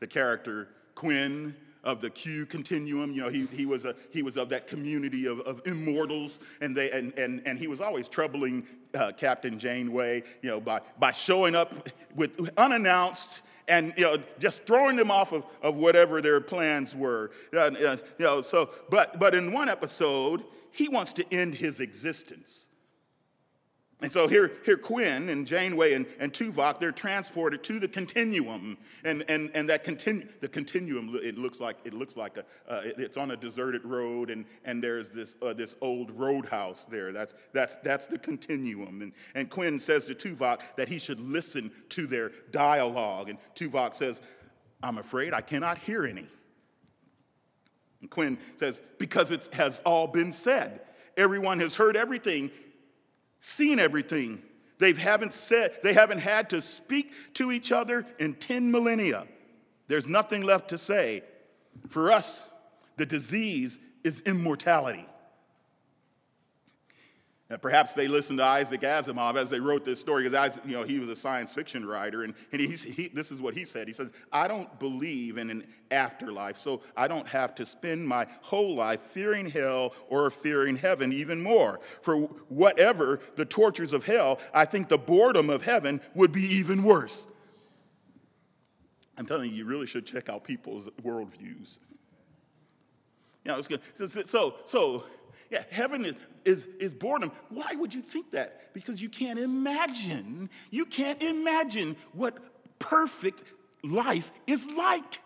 The 0.00 0.06
character 0.06 0.68
Quinn 0.94 1.54
of 1.84 2.00
the 2.00 2.10
Q 2.10 2.44
continuum. 2.44 3.12
You 3.12 3.22
know, 3.22 3.28
he, 3.28 3.46
he, 3.46 3.66
was, 3.66 3.84
a, 3.84 3.94
he 4.10 4.22
was 4.22 4.36
of 4.36 4.48
that 4.50 4.66
community 4.66 5.26
of, 5.26 5.40
of 5.40 5.62
immortals, 5.66 6.40
and, 6.60 6.76
they, 6.76 6.90
and, 6.90 7.16
and, 7.18 7.42
and 7.46 7.58
he 7.58 7.66
was 7.66 7.80
always 7.80 8.08
troubling 8.08 8.66
uh, 8.94 9.12
Captain 9.16 9.58
Janeway, 9.58 10.22
you 10.42 10.50
know, 10.50 10.60
by, 10.60 10.80
by 10.98 11.12
showing 11.12 11.54
up 11.54 11.88
with 12.14 12.50
unannounced 12.58 13.42
and 13.68 13.94
you 13.96 14.04
know, 14.04 14.18
just 14.38 14.66
throwing 14.66 14.96
them 14.96 15.10
off 15.10 15.32
of, 15.32 15.46
of 15.62 15.76
whatever 15.76 16.20
their 16.20 16.40
plans 16.40 16.94
were. 16.94 17.30
Uh, 17.56 17.70
you 17.72 17.98
know, 18.18 18.40
so, 18.42 18.70
but, 18.90 19.18
but 19.18 19.34
in 19.34 19.52
one 19.52 19.68
episode, 19.68 20.44
he 20.72 20.88
wants 20.88 21.12
to 21.14 21.32
end 21.32 21.54
his 21.54 21.80
existence. 21.80 22.68
And 24.02 24.10
so 24.10 24.26
here, 24.26 24.50
here 24.64 24.76
Quinn 24.76 25.28
and 25.28 25.46
Janeway 25.46 25.94
and, 25.94 26.06
and 26.18 26.32
Tuvok, 26.32 26.80
they're 26.80 26.90
transported 26.90 27.62
to 27.64 27.78
the 27.78 27.86
continuum. 27.86 28.76
And, 29.04 29.24
and, 29.28 29.50
and 29.54 29.68
that 29.68 29.84
continu- 29.84 30.28
the 30.40 30.48
continuum, 30.48 31.16
it 31.22 31.38
looks 31.38 31.60
like, 31.60 31.76
it 31.84 31.94
looks 31.94 32.16
like 32.16 32.36
a, 32.36 32.40
uh, 32.68 32.82
it's 32.84 33.16
on 33.16 33.30
a 33.30 33.36
deserted 33.36 33.84
road 33.84 34.30
and, 34.30 34.44
and 34.64 34.82
there's 34.82 35.10
this, 35.10 35.36
uh, 35.40 35.52
this 35.52 35.76
old 35.80 36.10
roadhouse 36.10 36.84
there. 36.84 37.12
That's, 37.12 37.34
that's, 37.52 37.76
that's 37.78 38.08
the 38.08 38.18
continuum. 38.18 39.02
And, 39.02 39.12
and 39.36 39.48
Quinn 39.48 39.78
says 39.78 40.08
to 40.08 40.14
Tuvok 40.14 40.60
that 40.76 40.88
he 40.88 40.98
should 40.98 41.20
listen 41.20 41.70
to 41.90 42.08
their 42.08 42.32
dialogue. 42.50 43.28
And 43.28 43.38
Tuvok 43.54 43.94
says, 43.94 44.20
I'm 44.82 44.98
afraid 44.98 45.32
I 45.32 45.42
cannot 45.42 45.78
hear 45.78 46.04
any. 46.04 46.26
And 48.00 48.10
Quinn 48.10 48.36
says, 48.56 48.82
because 48.98 49.30
it 49.30 49.48
has 49.52 49.80
all 49.86 50.08
been 50.08 50.32
said. 50.32 50.80
Everyone 51.16 51.60
has 51.60 51.76
heard 51.76 51.96
everything 51.96 52.50
seen 53.42 53.80
everything. 53.80 54.40
They 54.78 54.92
haven't 54.92 55.32
said, 55.32 55.78
they 55.82 55.92
haven't 55.92 56.18
had 56.18 56.50
to 56.50 56.60
speak 56.60 57.12
to 57.34 57.50
each 57.50 57.72
other 57.72 58.06
in 58.18 58.34
10 58.34 58.70
millennia. 58.70 59.26
There's 59.88 60.06
nothing 60.06 60.42
left 60.42 60.70
to 60.70 60.78
say. 60.78 61.24
For 61.88 62.12
us, 62.12 62.48
the 62.96 63.04
disease 63.04 63.80
is 64.04 64.22
immortality. 64.22 65.06
And 67.52 67.60
perhaps 67.60 67.92
they 67.92 68.08
listened 68.08 68.38
to 68.38 68.44
Isaac 68.46 68.80
Asimov 68.80 69.36
as 69.36 69.50
they 69.50 69.60
wrote 69.60 69.84
this 69.84 70.00
story, 70.00 70.22
because 70.24 70.58
you 70.64 70.72
know, 70.72 70.84
he 70.84 70.98
was 70.98 71.10
a 71.10 71.14
science 71.14 71.52
fiction 71.52 71.84
writer, 71.84 72.22
and, 72.22 72.32
and 72.50 72.62
he, 72.62 73.08
this 73.08 73.30
is 73.30 73.42
what 73.42 73.52
he 73.52 73.66
said. 73.66 73.86
He 73.86 73.92
says, 73.92 74.10
I 74.32 74.48
don't 74.48 74.80
believe 74.80 75.36
in 75.36 75.50
an 75.50 75.66
afterlife, 75.90 76.56
so 76.56 76.80
I 76.96 77.08
don't 77.08 77.28
have 77.28 77.54
to 77.56 77.66
spend 77.66 78.08
my 78.08 78.26
whole 78.40 78.74
life 78.74 79.00
fearing 79.00 79.50
hell 79.50 79.92
or 80.08 80.30
fearing 80.30 80.76
heaven 80.76 81.12
even 81.12 81.42
more. 81.42 81.80
For 82.00 82.20
whatever 82.48 83.20
the 83.36 83.44
tortures 83.44 83.92
of 83.92 84.04
hell, 84.04 84.38
I 84.54 84.64
think 84.64 84.88
the 84.88 84.96
boredom 84.96 85.50
of 85.50 85.60
heaven 85.60 86.00
would 86.14 86.32
be 86.32 86.44
even 86.54 86.82
worse. 86.82 87.28
I'm 89.18 89.26
telling 89.26 89.50
you, 89.50 89.56
you 89.56 89.64
really 89.66 89.86
should 89.86 90.06
check 90.06 90.30
out 90.30 90.42
people's 90.42 90.88
worldviews. 91.04 91.80
You 93.44 93.50
know, 93.50 93.58
it's 93.58 93.68
good. 93.68 93.82
So, 93.92 94.06
so, 94.06 94.54
so 94.64 95.04
yeah, 95.52 95.64
heaven 95.70 96.06
is, 96.06 96.16
is, 96.46 96.66
is 96.80 96.94
boredom. 96.94 97.30
Why 97.50 97.74
would 97.74 97.92
you 97.92 98.00
think 98.00 98.30
that? 98.30 98.72
Because 98.72 99.02
you 99.02 99.10
can't 99.10 99.38
imagine, 99.38 100.48
you 100.70 100.86
can't 100.86 101.22
imagine 101.22 101.96
what 102.14 102.38
perfect 102.78 103.44
life 103.84 104.32
is 104.46 104.66
like. 104.66 105.20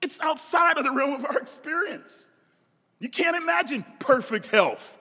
It's 0.00 0.20
outside 0.20 0.78
of 0.78 0.84
the 0.84 0.92
realm 0.92 1.14
of 1.14 1.26
our 1.26 1.36
experience. 1.36 2.28
You 3.00 3.08
can't 3.08 3.36
imagine 3.36 3.84
perfect 3.98 4.46
health. 4.46 5.00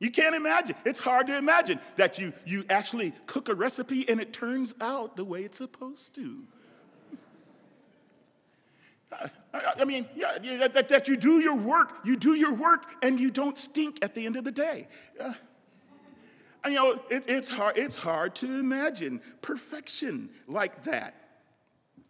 You 0.00 0.10
can't 0.10 0.34
imagine. 0.34 0.76
It's 0.86 1.00
hard 1.00 1.26
to 1.26 1.36
imagine 1.36 1.80
that 1.96 2.18
you, 2.18 2.32
you 2.46 2.64
actually 2.70 3.12
cook 3.26 3.50
a 3.50 3.54
recipe 3.54 4.08
and 4.08 4.22
it 4.22 4.32
turns 4.32 4.74
out 4.80 5.16
the 5.16 5.24
way 5.24 5.42
it's 5.42 5.58
supposed 5.58 6.14
to. 6.14 6.44
I 9.54 9.84
mean, 9.84 10.06
yeah, 10.14 10.68
that, 10.68 10.88
that 10.88 11.08
you 11.08 11.16
do 11.16 11.40
your 11.40 11.56
work, 11.56 11.92
you 12.04 12.16
do 12.16 12.34
your 12.34 12.54
work, 12.54 12.84
and 13.02 13.18
you 13.18 13.30
don't 13.30 13.58
stink 13.58 13.98
at 14.02 14.14
the 14.14 14.26
end 14.26 14.36
of 14.36 14.44
the 14.44 14.52
day. 14.52 14.88
Uh, 15.18 15.32
you 16.66 16.74
know, 16.74 17.00
it, 17.10 17.26
it's, 17.28 17.48
hard, 17.48 17.78
it's 17.78 17.96
hard 17.96 18.34
to 18.36 18.46
imagine 18.46 19.20
perfection 19.40 20.28
like 20.46 20.82
that. 20.82 21.14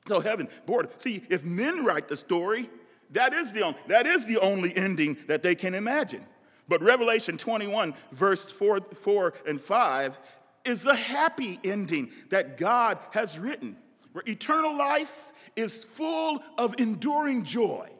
So 0.08 0.20
heaven, 0.20 0.48
bored. 0.66 1.00
See, 1.00 1.22
if 1.28 1.44
men 1.44 1.84
write 1.84 2.08
the 2.08 2.16
story, 2.16 2.68
that 3.10 3.32
is 3.32 3.52
the, 3.52 3.62
only, 3.62 3.78
that 3.88 4.06
is 4.06 4.26
the 4.26 4.38
only 4.38 4.76
ending 4.76 5.18
that 5.28 5.42
they 5.42 5.54
can 5.54 5.74
imagine. 5.74 6.24
But 6.66 6.82
Revelation 6.82 7.38
21, 7.38 7.94
verse 8.12 8.50
4, 8.50 8.80
4 8.94 9.34
and 9.46 9.60
5, 9.60 10.20
is 10.64 10.86
a 10.86 10.94
happy 10.94 11.58
ending 11.64 12.10
that 12.30 12.56
God 12.56 12.98
has 13.12 13.38
written, 13.38 13.76
where 14.12 14.24
eternal 14.26 14.76
life 14.76 15.32
is 15.58 15.82
full 15.82 16.42
of 16.56 16.74
enduring 16.78 17.42
joy. 17.42 17.90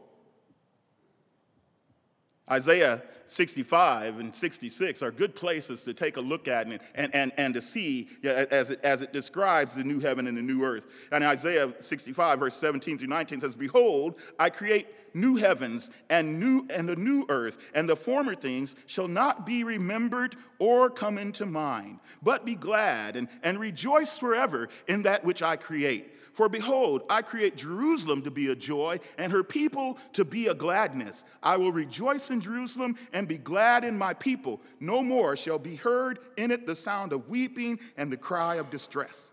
Isaiah 2.51 3.03
65 3.27 4.21
and 4.21 4.35
66 4.35 5.03
are 5.03 5.11
good 5.11 5.35
places 5.35 5.83
to 5.83 5.93
take 5.93 6.17
a 6.17 6.21
look 6.21 6.49
at 6.49 6.67
and, 6.67 6.81
and, 6.95 7.15
and, 7.15 7.33
and 7.37 7.55
to 7.55 7.61
see 7.61 8.09
as 8.25 8.71
it, 8.71 8.81
as 8.83 9.03
it 9.03 9.13
describes 9.13 9.75
the 9.75 9.85
new 9.85 10.01
heaven 10.01 10.27
and 10.27 10.37
the 10.37 10.43
new 10.43 10.65
earth. 10.65 10.87
And 11.13 11.23
Isaiah 11.23 11.75
65, 11.79 12.39
verse 12.39 12.55
17 12.55 12.97
through 12.97 13.09
19 13.09 13.41
says, 13.41 13.55
Behold, 13.55 14.15
I 14.39 14.49
create 14.49 14.87
new 15.15 15.37
heavens 15.37 15.91
and 16.09 16.39
new 16.41 16.67
and 16.71 16.89
a 16.89 16.97
new 16.97 17.27
earth, 17.29 17.59
and 17.75 17.89
the 17.89 17.97
former 17.97 18.35
things 18.35 18.77
shall 18.87 19.09
not 19.09 19.45
be 19.45 19.65
remembered 19.65 20.37
or 20.59 20.89
come 20.89 21.19
into 21.19 21.45
mind, 21.45 21.99
but 22.23 22.47
be 22.47 22.55
glad 22.55 23.17
and, 23.17 23.29
and 23.43 23.59
rejoice 23.59 24.19
forever 24.19 24.69
in 24.87 25.03
that 25.03 25.25
which 25.25 25.43
I 25.43 25.57
create. 25.57 26.15
For 26.39 26.49
behold, 26.49 27.03
I 27.11 27.23
create 27.23 27.57
Jerusalem 27.57 28.23
to 28.23 28.31
be 28.31 28.53
a 28.53 28.55
joy, 28.55 29.01
and 29.19 29.33
her 29.33 29.43
people 29.43 29.99
to 30.13 30.25
be 30.25 30.47
a 30.47 30.55
gladness. 30.55 31.25
I 31.43 31.57
will 31.57 31.73
rejoice 31.73 32.31
in 32.31 32.41
Jerusalem 32.41 32.97
and 33.13 33.27
be 33.27 33.39
glad 33.39 33.83
in 33.83 33.99
my 33.99 34.15
people. 34.15 34.61
No 34.79 35.03
more 35.03 35.37
shall 35.37 35.59
be 35.59 35.75
heard 35.75 36.21
in 36.37 36.53
it 36.53 36.65
the 36.65 36.77
sound 36.77 37.13
of 37.13 37.29
weeping 37.29 37.81
and 37.97 38.13
the 38.13 38.17
cry 38.17 38.55
of 38.55 38.71
distress. 38.71 39.33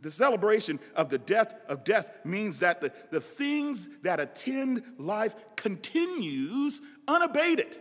The 0.00 0.12
celebration 0.12 0.78
of 0.94 1.08
the 1.08 1.18
death 1.18 1.56
of 1.68 1.82
death 1.82 2.12
means 2.24 2.60
that 2.60 2.80
the, 2.80 2.92
the 3.10 3.20
things 3.20 3.88
that 4.02 4.20
attend 4.20 4.84
life 4.98 5.34
continues 5.56 6.82
unabated. 7.08 7.78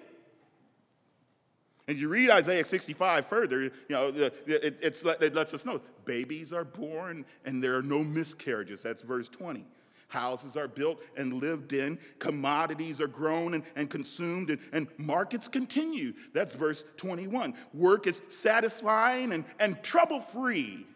As 1.91 1.99
you 1.99 2.07
read 2.07 2.29
Isaiah 2.29 2.63
65 2.63 3.25
further, 3.25 3.63
you 3.63 3.71
know, 3.89 4.13
it, 4.15 4.79
it 4.81 5.35
lets 5.35 5.53
us 5.53 5.65
know 5.65 5.81
babies 6.05 6.53
are 6.53 6.63
born 6.63 7.25
and 7.43 7.61
there 7.61 7.75
are 7.75 7.83
no 7.83 8.01
miscarriages. 8.01 8.81
That's 8.81 9.01
verse 9.01 9.27
20. 9.27 9.65
Houses 10.07 10.55
are 10.55 10.69
built 10.69 11.01
and 11.17 11.33
lived 11.33 11.73
in, 11.73 11.99
commodities 12.17 13.01
are 13.01 13.09
grown 13.09 13.55
and, 13.55 13.63
and 13.75 13.89
consumed, 13.89 14.51
and, 14.51 14.59
and 14.71 14.87
markets 14.97 15.49
continue. 15.49 16.13
That's 16.31 16.55
verse 16.55 16.85
21. 16.95 17.55
Work 17.73 18.07
is 18.07 18.21
satisfying 18.29 19.33
and, 19.33 19.43
and 19.59 19.83
trouble 19.83 20.21
free. 20.21 20.87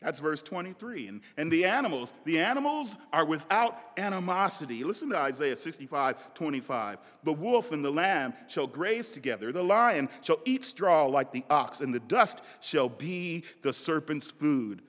That's 0.00 0.18
verse 0.18 0.40
23. 0.40 1.08
And, 1.08 1.20
and 1.36 1.52
the 1.52 1.66
animals, 1.66 2.14
the 2.24 2.38
animals 2.38 2.96
are 3.12 3.26
without 3.26 3.78
animosity. 3.98 4.82
Listen 4.82 5.10
to 5.10 5.18
Isaiah 5.18 5.56
65, 5.56 6.32
25. 6.32 6.98
The 7.22 7.32
wolf 7.32 7.70
and 7.70 7.84
the 7.84 7.90
lamb 7.90 8.32
shall 8.48 8.66
graze 8.66 9.10
together. 9.10 9.52
The 9.52 9.62
lion 9.62 10.08
shall 10.22 10.40
eat 10.46 10.64
straw 10.64 11.04
like 11.04 11.32
the 11.32 11.44
ox, 11.50 11.80
and 11.80 11.92
the 11.92 12.00
dust 12.00 12.40
shall 12.60 12.88
be 12.88 13.44
the 13.60 13.74
serpent's 13.74 14.30
food. 14.30 14.80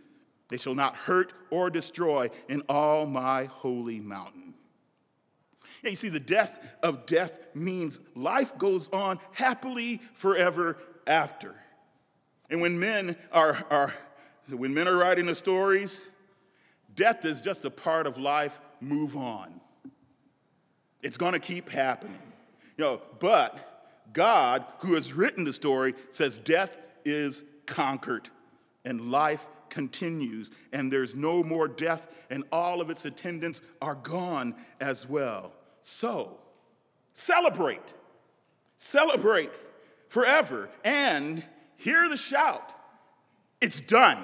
They 0.47 0.57
shall 0.57 0.75
not 0.75 0.95
hurt 0.95 1.33
or 1.49 1.69
destroy 1.69 2.29
in 2.47 2.63
all 2.69 3.05
my 3.05 3.45
holy 3.45 3.99
mountain. 3.99 4.53
Yeah, 5.83 5.89
you 5.89 5.95
see, 5.95 6.09
the 6.09 6.19
death 6.19 6.59
of 6.83 7.05
death 7.05 7.39
means 7.53 7.99
life 8.15 8.57
goes 8.57 8.87
on 8.89 9.19
happily 9.33 10.01
forever 10.13 10.77
after. 11.07 11.55
And 12.49 12.61
when 12.61 12.79
men 12.79 13.15
are, 13.31 13.65
are 13.69 13.93
so 14.49 14.55
when 14.55 14.73
men 14.73 14.87
are 14.87 14.97
writing 14.97 15.25
the 15.25 15.35
stories, 15.35 16.05
death 16.95 17.25
is 17.25 17.41
just 17.41 17.65
a 17.65 17.69
part 17.69 18.07
of 18.07 18.17
life, 18.17 18.59
move 18.79 19.15
on. 19.15 19.61
It's 21.01 21.17
going 21.17 21.33
to 21.33 21.39
keep 21.39 21.69
happening. 21.69 22.19
You 22.77 22.85
know, 22.85 23.01
but 23.19 24.11
God, 24.13 24.65
who 24.79 24.95
has 24.95 25.13
written 25.13 25.43
the 25.43 25.53
story, 25.53 25.93
says 26.09 26.37
death 26.37 26.77
is 27.05 27.43
conquered 27.65 28.29
and 28.83 29.11
life 29.11 29.47
continues, 29.69 30.51
and 30.73 30.91
there's 30.91 31.15
no 31.15 31.43
more 31.43 31.67
death, 31.67 32.07
and 32.29 32.43
all 32.51 32.81
of 32.81 32.89
its 32.89 33.05
attendants 33.05 33.61
are 33.81 33.95
gone 33.95 34.55
as 34.79 35.07
well. 35.07 35.53
So, 35.81 36.39
celebrate. 37.13 37.93
Celebrate 38.75 39.51
forever 40.07 40.69
and 40.83 41.43
hear 41.77 42.09
the 42.09 42.17
shout 42.17 42.73
it's 43.61 43.79
done. 43.79 44.17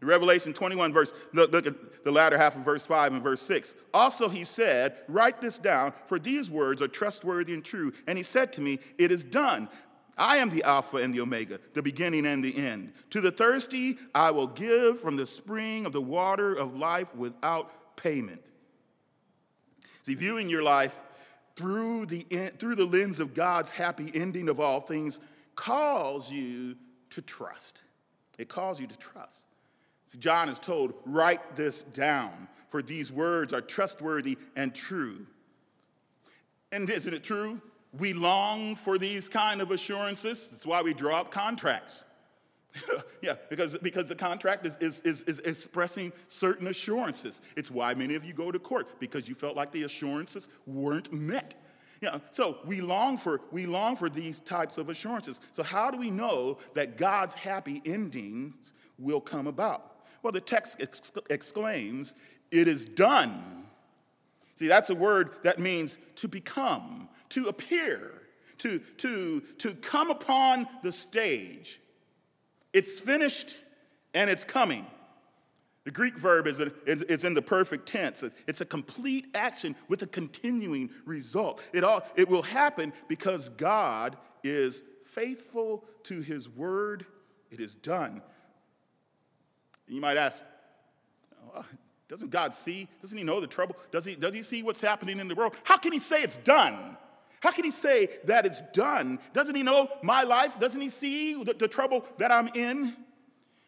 Revelation 0.00 0.52
21, 0.52 0.92
verse, 0.92 1.12
look, 1.32 1.52
look, 1.52 1.66
at 1.66 2.04
the 2.04 2.12
latter 2.12 2.36
half 2.36 2.56
of 2.56 2.62
verse 2.62 2.84
5 2.84 3.14
and 3.14 3.22
verse 3.22 3.40
6. 3.42 3.74
Also, 3.92 4.28
he 4.28 4.44
said, 4.44 4.96
Write 5.08 5.40
this 5.40 5.58
down, 5.58 5.92
for 6.06 6.18
these 6.18 6.50
words 6.50 6.82
are 6.82 6.88
trustworthy 6.88 7.54
and 7.54 7.64
true. 7.64 7.92
And 8.06 8.18
he 8.18 8.24
said 8.24 8.52
to 8.54 8.60
me, 8.60 8.78
It 8.98 9.10
is 9.10 9.24
done. 9.24 9.68
I 10.16 10.36
am 10.36 10.50
the 10.50 10.62
Alpha 10.62 10.98
and 10.98 11.12
the 11.12 11.20
Omega, 11.20 11.58
the 11.72 11.82
beginning 11.82 12.26
and 12.26 12.44
the 12.44 12.56
end. 12.56 12.92
To 13.10 13.20
the 13.20 13.32
thirsty, 13.32 13.98
I 14.14 14.30
will 14.30 14.46
give 14.46 15.00
from 15.00 15.16
the 15.16 15.26
spring 15.26 15.86
of 15.86 15.92
the 15.92 16.00
water 16.00 16.54
of 16.54 16.76
life 16.76 17.14
without 17.16 17.96
payment. 17.96 18.42
See, 20.02 20.14
viewing 20.14 20.48
your 20.48 20.62
life 20.62 20.94
through 21.56 22.06
the, 22.06 22.22
through 22.58 22.76
the 22.76 22.84
lens 22.84 23.18
of 23.18 23.34
God's 23.34 23.70
happy 23.70 24.10
ending 24.14 24.48
of 24.48 24.60
all 24.60 24.80
things 24.80 25.18
calls 25.56 26.30
you 26.30 26.76
to 27.14 27.22
trust. 27.22 27.82
It 28.38 28.48
calls 28.48 28.80
you 28.80 28.86
to 28.86 28.98
trust. 28.98 29.44
So 30.06 30.18
John 30.18 30.48
is 30.48 30.58
told, 30.58 30.94
write 31.04 31.56
this 31.56 31.82
down, 31.82 32.48
for 32.68 32.82
these 32.82 33.12
words 33.12 33.52
are 33.52 33.60
trustworthy 33.60 34.36
and 34.56 34.74
true. 34.74 35.26
And 36.72 36.90
isn't 36.90 37.14
it 37.14 37.22
true? 37.22 37.60
We 37.96 38.12
long 38.12 38.74
for 38.74 38.98
these 38.98 39.28
kind 39.28 39.60
of 39.60 39.70
assurances. 39.70 40.50
That's 40.50 40.66
why 40.66 40.82
we 40.82 40.92
draw 40.92 41.20
up 41.20 41.30
contracts. 41.30 42.04
yeah, 43.22 43.36
because, 43.48 43.78
because 43.78 44.08
the 44.08 44.16
contract 44.16 44.66
is, 44.66 44.76
is, 44.78 45.00
is, 45.02 45.22
is 45.22 45.38
expressing 45.40 46.12
certain 46.26 46.66
assurances. 46.66 47.40
It's 47.56 47.70
why 47.70 47.94
many 47.94 48.16
of 48.16 48.24
you 48.24 48.32
go 48.32 48.50
to 48.50 48.58
court, 48.58 48.98
because 48.98 49.28
you 49.28 49.36
felt 49.36 49.56
like 49.56 49.70
the 49.70 49.84
assurances 49.84 50.48
weren't 50.66 51.12
met. 51.12 51.54
So 52.30 52.58
we 52.64 52.80
long 52.80 53.18
for 53.18 53.40
we 53.50 53.66
long 53.66 53.96
for 53.96 54.08
these 54.08 54.40
types 54.40 54.78
of 54.78 54.88
assurances. 54.88 55.40
So 55.52 55.62
how 55.62 55.90
do 55.90 55.98
we 55.98 56.10
know 56.10 56.58
that 56.74 56.96
God's 56.96 57.34
happy 57.34 57.82
endings 57.84 58.72
will 58.98 59.20
come 59.20 59.46
about? 59.46 59.96
Well, 60.22 60.32
the 60.32 60.40
text 60.40 60.80
ex- 60.80 61.12
exclaims, 61.30 62.14
"It 62.50 62.68
is 62.68 62.86
done." 62.86 63.66
See, 64.56 64.68
that's 64.68 64.90
a 64.90 64.94
word 64.94 65.36
that 65.42 65.58
means 65.58 65.98
to 66.16 66.28
become, 66.28 67.08
to 67.30 67.48
appear, 67.48 68.22
to 68.58 68.78
to 68.78 69.40
to 69.58 69.74
come 69.74 70.10
upon 70.10 70.68
the 70.82 70.92
stage. 70.92 71.80
It's 72.72 73.00
finished 73.00 73.60
and 74.14 74.30
it's 74.30 74.44
coming. 74.44 74.86
The 75.84 75.90
Greek 75.90 76.16
verb 76.16 76.46
is, 76.46 76.60
a, 76.60 76.72
in 76.86 77.34
the 77.34 77.42
perfect 77.42 77.86
tense. 77.86 78.24
It's 78.46 78.62
a 78.62 78.64
complete 78.64 79.26
action 79.34 79.76
with 79.88 80.00
a 80.02 80.06
continuing 80.06 80.90
result. 81.04 81.60
It, 81.74 81.84
all, 81.84 82.02
it 82.16 82.28
will 82.28 82.42
happen 82.42 82.92
because 83.06 83.50
God 83.50 84.16
is 84.42 84.82
faithful 85.04 85.84
to 86.04 86.20
his 86.20 86.48
word. 86.48 87.04
It 87.50 87.60
is 87.60 87.74
done. 87.74 88.22
You 89.86 90.00
might 90.00 90.16
ask, 90.16 90.42
doesn't 92.08 92.30
God 92.30 92.54
see? 92.54 92.88
Doesn't 93.02 93.16
he 93.16 93.24
know 93.24 93.40
the 93.40 93.46
trouble? 93.46 93.76
Does 93.90 94.06
he, 94.06 94.14
does 94.14 94.34
he 94.34 94.42
see 94.42 94.62
what's 94.62 94.80
happening 94.80 95.20
in 95.20 95.28
the 95.28 95.34
world? 95.34 95.54
How 95.64 95.76
can 95.76 95.92
he 95.92 95.98
say 95.98 96.22
it's 96.22 96.38
done? 96.38 96.96
How 97.40 97.50
can 97.50 97.64
he 97.64 97.70
say 97.70 98.08
that 98.24 98.46
it's 98.46 98.62
done? 98.72 99.18
Doesn't 99.34 99.54
he 99.54 99.62
know 99.62 99.90
my 100.02 100.22
life? 100.22 100.58
Doesn't 100.58 100.80
he 100.80 100.88
see 100.88 101.34
the, 101.44 101.52
the 101.52 101.68
trouble 101.68 102.06
that 102.16 102.32
I'm 102.32 102.48
in? 102.48 102.96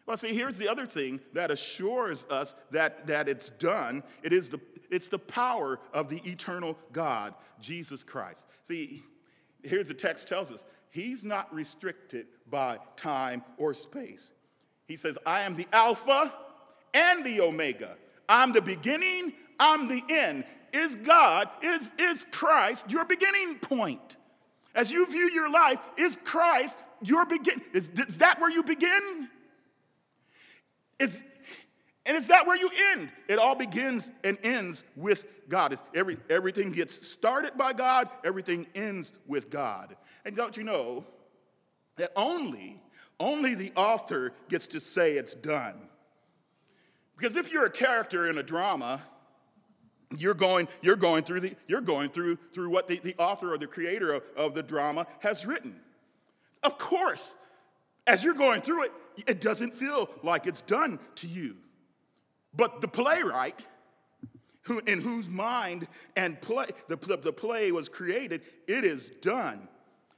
Well, 0.07 0.17
see, 0.17 0.33
here's 0.33 0.57
the 0.57 0.67
other 0.67 0.87
thing 0.87 1.19
that 1.33 1.51
assures 1.51 2.25
us 2.29 2.55
that, 2.71 3.05
that 3.07 3.29
it's 3.29 3.51
done. 3.51 4.03
It 4.23 4.33
is 4.33 4.49
the, 4.49 4.59
it's 4.89 5.09
the 5.09 5.19
power 5.19 5.79
of 5.93 6.09
the 6.09 6.21
eternal 6.25 6.77
God, 6.91 7.35
Jesus 7.59 8.03
Christ. 8.03 8.47
See, 8.63 9.03
here's 9.63 9.89
the 9.89 9.93
text 9.93 10.27
tells 10.27 10.51
us 10.51 10.65
he's 10.89 11.23
not 11.23 11.53
restricted 11.53 12.27
by 12.49 12.79
time 12.95 13.43
or 13.57 13.73
space. 13.73 14.31
He 14.87 14.95
says, 14.95 15.17
I 15.25 15.41
am 15.41 15.55
the 15.55 15.67
Alpha 15.71 16.33
and 16.93 17.23
the 17.23 17.41
Omega. 17.41 17.97
I'm 18.29 18.53
the 18.53 18.61
beginning, 18.61 19.33
I'm 19.59 19.87
the 19.87 20.03
end 20.09 20.45
is 20.73 20.95
God, 20.95 21.49
is, 21.61 21.91
is 21.97 22.25
Christ 22.31 22.89
your 22.89 23.05
beginning 23.05 23.59
point? 23.59 24.17
As 24.75 24.91
you 24.91 25.05
view 25.07 25.29
your 25.33 25.49
life, 25.49 25.79
is 25.97 26.17
Christ 26.23 26.77
your 27.01 27.25
begin? 27.25 27.61
Is, 27.73 27.89
is 27.89 28.19
that 28.19 28.39
where 28.39 28.51
you 28.51 28.63
begin? 28.63 29.29
Is, 30.99 31.23
and 32.05 32.15
is 32.15 32.27
that 32.27 32.47
where 32.47 32.55
you 32.55 32.69
end? 32.93 33.09
It 33.27 33.39
all 33.39 33.55
begins 33.55 34.11
and 34.23 34.37
ends 34.43 34.83
with 34.95 35.25
God. 35.49 35.73
It's 35.73 35.83
every, 35.93 36.17
everything 36.29 36.71
gets 36.71 37.07
started 37.07 37.57
by 37.57 37.73
God, 37.73 38.09
everything 38.23 38.67
ends 38.75 39.13
with 39.27 39.49
God. 39.49 39.95
And 40.25 40.35
don't 40.35 40.55
you 40.57 40.63
know 40.63 41.05
that 41.97 42.11
only, 42.15 42.81
only 43.19 43.55
the 43.55 43.71
author 43.75 44.33
gets 44.49 44.67
to 44.67 44.79
say 44.79 45.13
it's 45.13 45.33
done? 45.33 45.75
Because 47.17 47.35
if 47.35 47.51
you're 47.51 47.65
a 47.65 47.71
character 47.71 48.29
in 48.29 48.37
a 48.37 48.43
drama, 48.43 49.01
you're 50.17 50.33
going, 50.33 50.67
you're 50.81 50.95
going 50.95 51.23
through 51.23 51.41
the, 51.41 51.55
you're 51.67 51.81
going 51.81 52.09
through, 52.09 52.37
through 52.53 52.69
what 52.69 52.87
the, 52.87 52.99
the 52.99 53.15
author 53.17 53.53
or 53.53 53.57
the 53.57 53.67
creator 53.67 54.13
of, 54.13 54.23
of 54.35 54.53
the 54.53 54.63
drama 54.63 55.07
has 55.19 55.45
written. 55.45 55.79
Of 56.63 56.77
course, 56.77 57.35
as 58.05 58.23
you're 58.23 58.33
going 58.33 58.61
through 58.61 58.83
it, 58.83 58.91
it 59.25 59.41
doesn't 59.41 59.73
feel 59.73 60.09
like 60.23 60.45
it's 60.45 60.61
done 60.61 60.99
to 61.15 61.27
you. 61.27 61.57
But 62.55 62.81
the 62.81 62.87
playwright, 62.87 63.65
who, 64.63 64.79
in 64.79 65.01
whose 65.01 65.29
mind 65.29 65.87
and 66.15 66.39
play 66.41 66.67
the, 66.87 66.97
the, 66.97 67.33
play 67.33 67.71
was 67.71 67.87
created, 67.87 68.41
it 68.67 68.83
is 68.83 69.11
done. 69.21 69.67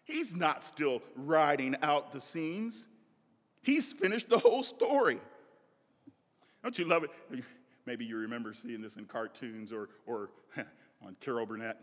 He's 0.05 0.35
not 0.35 0.63
still 0.63 1.01
writing 1.15 1.75
out 1.81 2.12
the 2.12 2.19
scenes. 2.21 2.88
He's 3.62 3.93
finished 3.93 4.29
the 4.29 4.39
whole 4.39 4.63
story. 4.63 5.19
Don't 6.63 6.77
you 6.79 6.85
love 6.85 7.03
it? 7.03 7.12
Maybe 7.85 8.05
you 8.05 8.17
remember 8.17 8.53
seeing 8.53 8.81
this 8.81 8.95
in 8.95 9.05
cartoons 9.05 9.71
or, 9.71 9.89
or 10.05 10.31
on 11.05 11.15
Carol 11.19 11.45
Burnett. 11.45 11.77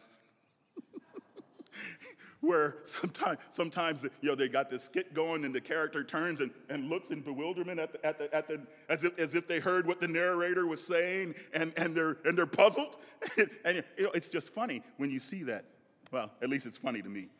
Where 2.46 2.76
sometimes, 2.84 3.38
sometimes 3.50 4.02
you 4.20 4.28
know, 4.28 4.34
they 4.34 4.48
got 4.48 4.70
this 4.70 4.84
skit 4.84 5.12
going 5.14 5.44
and 5.44 5.54
the 5.54 5.60
character 5.60 6.04
turns 6.04 6.40
and, 6.40 6.50
and 6.68 6.88
looks 6.88 7.10
in 7.10 7.20
bewilderment 7.20 7.80
at 7.80 7.92
the, 7.92 8.06
at 8.06 8.18
the, 8.18 8.34
at 8.34 8.48
the, 8.48 8.60
as, 8.88 9.04
if, 9.04 9.18
as 9.18 9.34
if 9.34 9.46
they 9.48 9.58
heard 9.58 9.86
what 9.86 10.00
the 10.00 10.08
narrator 10.08 10.66
was 10.66 10.84
saying 10.84 11.34
and, 11.52 11.72
and, 11.76 11.96
they're, 11.96 12.18
and 12.24 12.38
they're 12.38 12.46
puzzled. 12.46 12.96
and 13.64 13.82
you 13.98 14.04
know, 14.04 14.10
it's 14.12 14.30
just 14.30 14.54
funny 14.54 14.82
when 14.96 15.10
you 15.10 15.18
see 15.18 15.42
that. 15.42 15.64
Well, 16.12 16.30
at 16.40 16.48
least 16.48 16.66
it's 16.66 16.78
funny 16.78 17.02
to 17.02 17.08
me. 17.08 17.28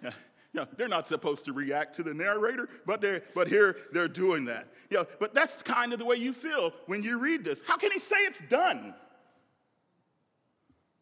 Yeah. 0.00 0.12
You 0.54 0.60
know, 0.60 0.68
they're 0.76 0.88
not 0.88 1.06
supposed 1.06 1.44
to 1.44 1.52
react 1.52 1.96
to 1.96 2.02
the 2.02 2.14
narrator, 2.14 2.68
but, 2.86 3.00
they're, 3.00 3.22
but 3.34 3.48
here 3.48 3.76
they're 3.92 4.08
doing 4.08 4.44
that. 4.46 4.68
You 4.90 4.98
know, 4.98 5.06
but 5.20 5.34
that's 5.34 5.62
kind 5.62 5.92
of 5.92 5.98
the 5.98 6.04
way 6.04 6.16
you 6.16 6.32
feel 6.32 6.72
when 6.86 7.02
you 7.02 7.18
read 7.18 7.44
this. 7.44 7.62
How 7.66 7.76
can 7.76 7.90
he 7.90 7.98
say 7.98 8.16
it's 8.18 8.40
done? 8.48 8.94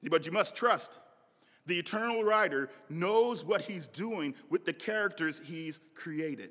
But 0.02 0.26
you 0.26 0.32
must 0.32 0.56
trust. 0.56 0.98
The 1.66 1.78
eternal 1.78 2.22
writer 2.22 2.70
knows 2.88 3.44
what 3.44 3.62
he's 3.62 3.86
doing 3.88 4.34
with 4.50 4.64
the 4.64 4.72
characters 4.72 5.42
he's 5.44 5.80
created. 5.94 6.50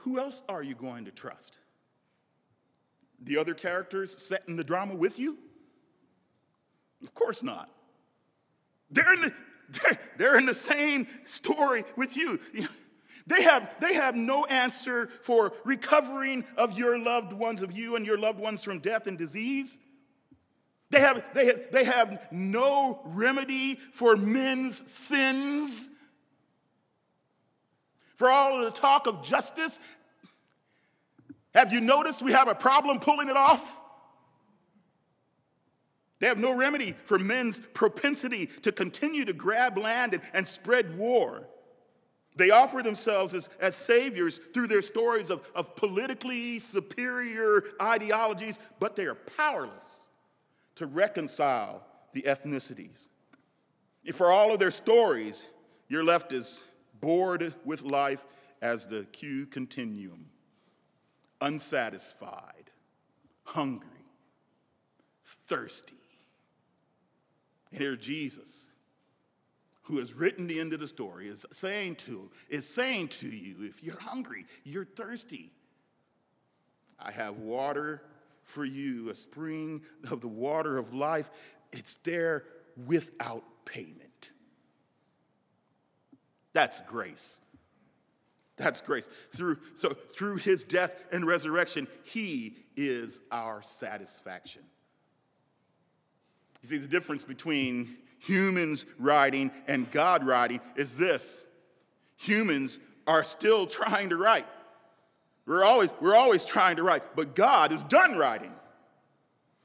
Who 0.00 0.18
else 0.18 0.42
are 0.48 0.62
you 0.62 0.74
going 0.74 1.06
to 1.06 1.10
trust? 1.10 1.58
The 3.20 3.38
other 3.38 3.54
characters 3.54 4.16
set 4.16 4.44
in 4.48 4.56
the 4.56 4.64
drama 4.64 4.94
with 4.94 5.18
you? 5.18 5.38
Of 7.02 7.14
course 7.14 7.42
not. 7.42 7.70
They're 8.90 9.12
in 9.14 9.20
the, 9.22 9.34
they're, 9.70 9.98
they're 10.18 10.38
in 10.38 10.46
the 10.46 10.54
same 10.54 11.06
story 11.24 11.84
with 11.96 12.16
you. 12.16 12.38
They 13.26 13.42
have, 13.42 13.70
they 13.80 13.94
have 13.94 14.16
no 14.16 14.44
answer 14.46 15.08
for 15.22 15.52
recovering 15.64 16.44
of 16.56 16.76
your 16.76 16.98
loved 16.98 17.32
ones, 17.32 17.62
of 17.62 17.72
you 17.72 17.96
and 17.96 18.04
your 18.04 18.18
loved 18.18 18.40
ones 18.40 18.62
from 18.62 18.80
death 18.80 19.06
and 19.06 19.16
disease. 19.16 19.78
They 20.92 21.00
have, 21.00 21.24
they 21.32 21.46
have, 21.46 21.60
they 21.72 21.84
have 21.84 22.26
no 22.30 23.00
remedy 23.06 23.76
for 23.76 24.14
men's 24.14 24.90
sins. 24.90 25.88
For 28.14 28.30
all 28.30 28.58
of 28.58 28.66
the 28.66 28.78
talk 28.78 29.06
of 29.06 29.22
justice, 29.22 29.80
have 31.54 31.72
you 31.72 31.80
noticed 31.80 32.22
we 32.22 32.32
have 32.32 32.46
a 32.46 32.54
problem 32.54 33.00
pulling 33.00 33.30
it 33.30 33.38
off? 33.38 33.80
They 36.18 36.26
have 36.26 36.38
no 36.38 36.54
remedy 36.54 36.94
for 37.04 37.18
men's 37.18 37.62
propensity 37.72 38.50
to 38.60 38.70
continue 38.70 39.24
to 39.24 39.32
grab 39.32 39.78
land 39.78 40.12
and, 40.12 40.22
and 40.34 40.46
spread 40.46 40.98
war. 40.98 41.48
They 42.36 42.50
offer 42.50 42.82
themselves 42.82 43.32
as, 43.32 43.48
as 43.60 43.74
saviors 43.74 44.40
through 44.52 44.66
their 44.66 44.82
stories 44.82 45.30
of, 45.30 45.50
of 45.54 45.74
politically 45.74 46.58
superior 46.58 47.64
ideologies, 47.80 48.60
but 48.78 48.94
they 48.94 49.06
are 49.06 49.14
powerless 49.14 50.01
to 50.82 50.86
reconcile 50.88 51.82
the 52.12 52.22
ethnicities. 52.22 53.08
If 54.04 54.16
for 54.16 54.30
all 54.30 54.52
of 54.52 54.58
their 54.58 54.70
stories, 54.70 55.48
you're 55.88 56.04
left 56.04 56.32
as 56.32 56.64
bored 57.00 57.54
with 57.64 57.82
life 57.82 58.24
as 58.60 58.86
the 58.86 59.04
Q 59.12 59.46
continuum, 59.46 60.26
unsatisfied, 61.40 62.70
hungry, 63.44 63.88
thirsty, 65.46 65.94
and 67.70 67.80
here 67.80 67.96
Jesus, 67.96 68.68
who 69.82 69.98
has 69.98 70.14
written 70.14 70.46
the 70.46 70.60
end 70.60 70.72
of 70.72 70.80
the 70.80 70.86
story, 70.86 71.28
is 71.28 71.46
saying 71.52 71.96
to, 71.96 72.30
is 72.48 72.68
saying 72.68 73.08
to 73.08 73.28
you, 73.28 73.56
if 73.60 73.82
you're 73.82 73.98
hungry, 73.98 74.44
you're 74.64 74.84
thirsty, 74.84 75.50
I 77.00 77.10
have 77.10 77.38
water 77.38 78.02
for 78.42 78.64
you, 78.64 79.10
a 79.10 79.14
spring 79.14 79.82
of 80.10 80.20
the 80.20 80.28
water 80.28 80.78
of 80.78 80.92
life. 80.92 81.30
It's 81.72 81.96
there 81.96 82.44
without 82.86 83.44
payment. 83.64 84.32
That's 86.52 86.80
grace. 86.82 87.40
That's 88.56 88.80
grace. 88.80 89.08
Through, 89.34 89.58
so 89.76 89.90
through 89.90 90.36
his 90.36 90.64
death 90.64 90.94
and 91.10 91.26
resurrection, 91.26 91.88
he 92.04 92.56
is 92.76 93.22
our 93.30 93.62
satisfaction. 93.62 94.62
You 96.62 96.68
see, 96.68 96.78
the 96.78 96.86
difference 96.86 97.24
between 97.24 97.96
humans 98.18 98.86
writing 98.98 99.50
and 99.66 99.90
God 99.90 100.24
writing 100.24 100.60
is 100.76 100.96
this 100.96 101.40
humans 102.16 102.78
are 103.06 103.24
still 103.24 103.66
trying 103.66 104.10
to 104.10 104.16
write. 104.16 104.46
We're 105.46 105.64
always, 105.64 105.92
we're 106.00 106.14
always 106.14 106.44
trying 106.44 106.76
to 106.76 106.82
write, 106.82 107.16
but 107.16 107.34
God 107.34 107.72
is 107.72 107.82
done 107.84 108.16
writing. 108.16 108.52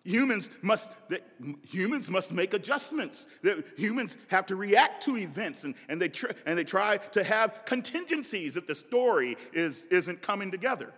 Humans 0.04 0.50
must, 0.62 0.92
that 1.10 1.22
humans 1.64 2.10
must 2.10 2.34
make 2.34 2.54
adjustments. 2.54 3.28
That 3.44 3.66
Humans 3.76 4.18
have 4.30 4.46
to 4.46 4.56
react 4.56 5.04
to 5.04 5.18
events 5.18 5.66
and, 5.66 5.76
and, 5.90 6.02
they 6.02 6.08
tr- 6.08 6.32
and 6.46 6.58
they 6.58 6.64
try 6.64 6.98
to 6.98 7.24
have 7.26 7.66
contingencies 7.66 8.56
if 8.56 8.66
the 8.66 8.74
story 8.74 9.36
is, 9.52 9.86
isn't 9.88 10.22
coming 10.22 10.50
together. 10.50 10.94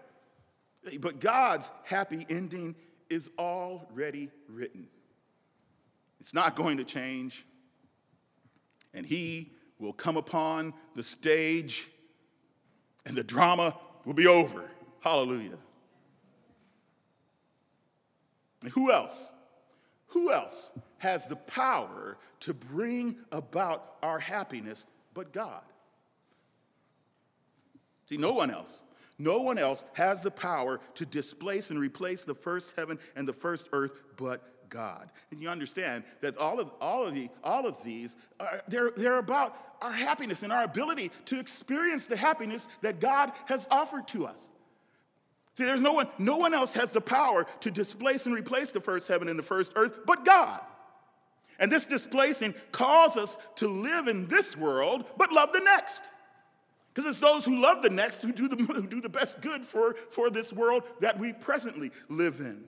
But 0.99 1.19
God's 1.19 1.71
happy 1.83 2.25
ending 2.29 2.75
is 3.09 3.31
already 3.39 4.29
written. 4.47 4.87
It's 6.19 6.33
not 6.33 6.55
going 6.55 6.77
to 6.77 6.83
change. 6.83 7.45
And 8.93 9.07
He 9.07 9.53
will 9.79 9.93
come 9.93 10.17
upon 10.17 10.73
the 10.95 11.03
stage 11.03 11.89
and 13.07 13.17
the 13.17 13.23
drama 13.23 13.75
will 14.05 14.13
be 14.13 14.27
over. 14.27 14.69
Hallelujah. 15.01 15.57
And 18.61 18.71
who 18.71 18.91
else? 18.91 19.31
Who 20.07 20.31
else 20.31 20.71
has 20.97 21.27
the 21.27 21.35
power 21.35 22.17
to 22.41 22.53
bring 22.53 23.17
about 23.31 23.95
our 24.03 24.19
happiness 24.19 24.87
but 25.13 25.31
God? 25.31 25.61
See, 28.07 28.17
no 28.17 28.33
one 28.33 28.49
else. 28.51 28.81
No 29.19 29.39
one 29.39 29.57
else 29.57 29.83
has 29.93 30.21
the 30.21 30.31
power 30.31 30.79
to 30.95 31.05
displace 31.05 31.71
and 31.71 31.79
replace 31.79 32.23
the 32.23 32.33
first 32.33 32.73
heaven 32.75 32.97
and 33.15 33.27
the 33.27 33.33
first 33.33 33.67
earth 33.73 33.91
but 34.17 34.41
God. 34.69 35.09
And 35.31 35.41
you 35.41 35.49
understand 35.49 36.03
that 36.21 36.37
all 36.37 36.59
of, 36.59 36.69
all 36.79 37.05
of, 37.05 37.13
the, 37.13 37.29
all 37.43 37.65
of 37.65 37.83
these, 37.83 38.15
are, 38.39 38.61
they're, 38.67 38.91
they're 38.95 39.17
about 39.17 39.55
our 39.81 39.91
happiness 39.91 40.43
and 40.43 40.51
our 40.51 40.63
ability 40.63 41.11
to 41.25 41.39
experience 41.39 42.05
the 42.05 42.17
happiness 42.17 42.67
that 42.81 42.99
God 42.99 43.31
has 43.45 43.67
offered 43.71 44.07
to 44.09 44.25
us. 44.25 44.51
See, 45.55 45.65
there's 45.65 45.81
no 45.81 45.93
one, 45.93 46.07
no 46.17 46.37
one 46.37 46.53
else 46.53 46.73
has 46.75 46.91
the 46.91 47.01
power 47.01 47.45
to 47.61 47.71
displace 47.71 48.25
and 48.25 48.35
replace 48.35 48.71
the 48.71 48.79
first 48.79 49.07
heaven 49.07 49.27
and 49.27 49.37
the 49.37 49.43
first 49.43 49.73
earth 49.75 50.05
but 50.05 50.23
God. 50.23 50.61
And 51.59 51.69
this 51.69 51.85
displacing 51.85 52.55
calls 52.71 53.17
us 53.17 53.37
to 53.55 53.67
live 53.67 54.07
in 54.07 54.27
this 54.27 54.55
world 54.55 55.05
but 55.17 55.33
love 55.33 55.51
the 55.51 55.59
next. 55.59 56.03
Because 56.93 57.09
it's 57.09 57.19
those 57.19 57.45
who 57.45 57.61
love 57.61 57.81
the 57.81 57.89
next 57.89 58.21
who 58.21 58.31
do 58.31 58.47
the, 58.47 58.55
who 58.73 58.87
do 58.87 59.01
the 59.01 59.09
best 59.09 59.41
good 59.41 59.65
for, 59.65 59.95
for 60.09 60.29
this 60.29 60.53
world 60.53 60.83
that 61.01 61.19
we 61.19 61.33
presently 61.33 61.91
live 62.07 62.39
in. 62.39 62.63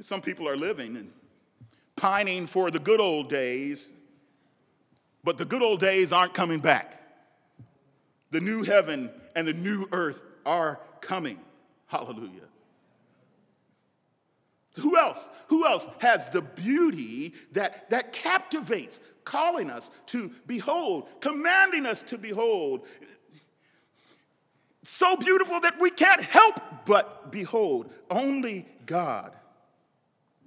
Some 0.00 0.20
people 0.20 0.48
are 0.48 0.56
living 0.56 0.96
and 0.96 1.12
pining 1.96 2.46
for 2.46 2.70
the 2.70 2.78
good 2.78 3.00
old 3.00 3.28
days, 3.28 3.92
but 5.22 5.38
the 5.38 5.44
good 5.44 5.62
old 5.62 5.80
days 5.80 6.12
aren't 6.12 6.34
coming 6.34 6.58
back. 6.58 7.00
The 8.30 8.40
new 8.40 8.64
heaven 8.64 9.10
and 9.36 9.46
the 9.46 9.52
new 9.52 9.86
earth 9.92 10.22
are 10.44 10.80
coming. 11.00 11.38
Hallelujah. 11.86 12.48
Who 14.80 14.96
else? 14.98 15.30
Who 15.48 15.66
else 15.66 15.88
has 16.00 16.28
the 16.30 16.42
beauty 16.42 17.34
that, 17.52 17.90
that 17.90 18.12
captivates, 18.12 19.00
calling 19.24 19.70
us 19.70 19.90
to 20.06 20.32
behold, 20.46 21.08
commanding 21.20 21.86
us 21.86 22.02
to 22.04 22.18
behold? 22.18 22.84
So 24.82 25.16
beautiful 25.16 25.60
that 25.60 25.80
we 25.80 25.90
can't 25.90 26.22
help 26.22 26.60
but 26.84 27.30
behold. 27.30 27.92
Only 28.10 28.66
God, 28.84 29.32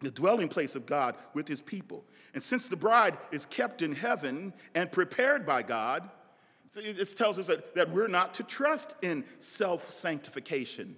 the 0.02 0.12
dwelling 0.12 0.48
place 0.48 0.76
of 0.76 0.86
God 0.86 1.16
with 1.34 1.48
his 1.48 1.62
people. 1.62 2.04
And 2.34 2.44
since 2.44 2.68
the 2.68 2.76
bride 2.76 3.18
is 3.32 3.46
kept 3.46 3.82
in 3.82 3.94
heaven 3.94 4.54
and 4.76 4.92
prepared 4.92 5.46
by 5.46 5.64
God, 5.64 6.10
this 6.74 7.14
tells 7.14 7.40
us 7.40 7.48
that, 7.48 7.76
that 7.76 7.92
we're 7.92 8.08
not 8.08 8.36
to 8.36 8.44
trust 8.44 8.96
in 9.02 9.24
self 9.40 9.92
sanctification 9.92 10.98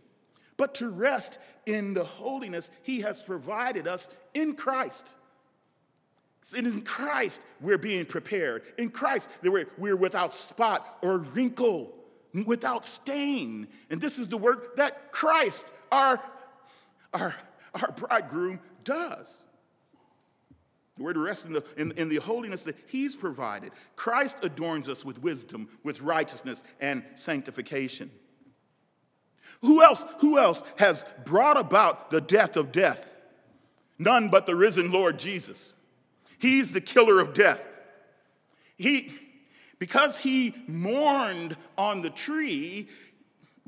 but 0.60 0.76
to 0.76 0.90
rest 0.90 1.40
in 1.66 1.94
the 1.94 2.04
holiness 2.04 2.70
he 2.84 3.00
has 3.00 3.24
provided 3.24 3.88
us 3.88 4.10
in 4.34 4.56
Christ. 4.56 5.16
In 6.56 6.82
Christ, 6.82 7.42
we're 7.62 7.78
being 7.78 8.06
prepared. 8.06 8.64
In 8.78 8.90
Christ, 8.90 9.30
we're, 9.42 9.70
we're 9.78 9.96
without 9.96 10.34
spot 10.34 10.98
or 11.02 11.20
wrinkle, 11.20 11.96
without 12.46 12.86
stain. 12.86 13.70
And 13.90 14.02
this 14.02 14.20
is 14.20 14.28
the 14.28 14.36
work 14.38 14.76
that 14.76 15.14
Christ, 15.14 15.72
our, 15.94 16.22
our, 17.14 17.36
our 17.74 17.94
bridegroom, 17.94 18.60
does. 18.84 19.44
We're 20.98 21.14
to 21.14 21.20
rest 21.20 21.46
in 21.46 21.54
the, 21.54 21.64
in, 21.78 21.94
in 21.94 22.10
the 22.10 22.18
holiness 22.18 22.64
that 22.64 22.76
He's 22.88 23.16
provided. 23.16 23.72
Christ 23.96 24.40
adorns 24.44 24.90
us 24.90 25.06
with 25.06 25.22
wisdom, 25.22 25.70
with 25.84 26.02
righteousness, 26.02 26.62
and 26.82 27.04
sanctification. 27.16 28.12
Who 29.62 29.82
else, 29.82 30.06
who 30.20 30.38
else 30.38 30.64
has 30.78 31.06
brought 31.26 31.58
about 31.58 32.12
the 32.12 32.22
death 32.22 32.58
of 32.58 32.72
death? 32.72 33.12
None 33.98 34.30
but 34.30 34.46
the 34.46 34.56
risen 34.56 34.92
Lord 34.92 35.20
Jesus. 35.20 35.76
He's 36.38 36.72
the 36.72 36.82
killer 36.82 37.20
of 37.20 37.34
death. 37.34 37.68
He, 38.78 39.12
because 39.78 40.20
he 40.20 40.56
mourned 40.68 41.58
on 41.78 42.02
the 42.02 42.10
tree, 42.10 42.88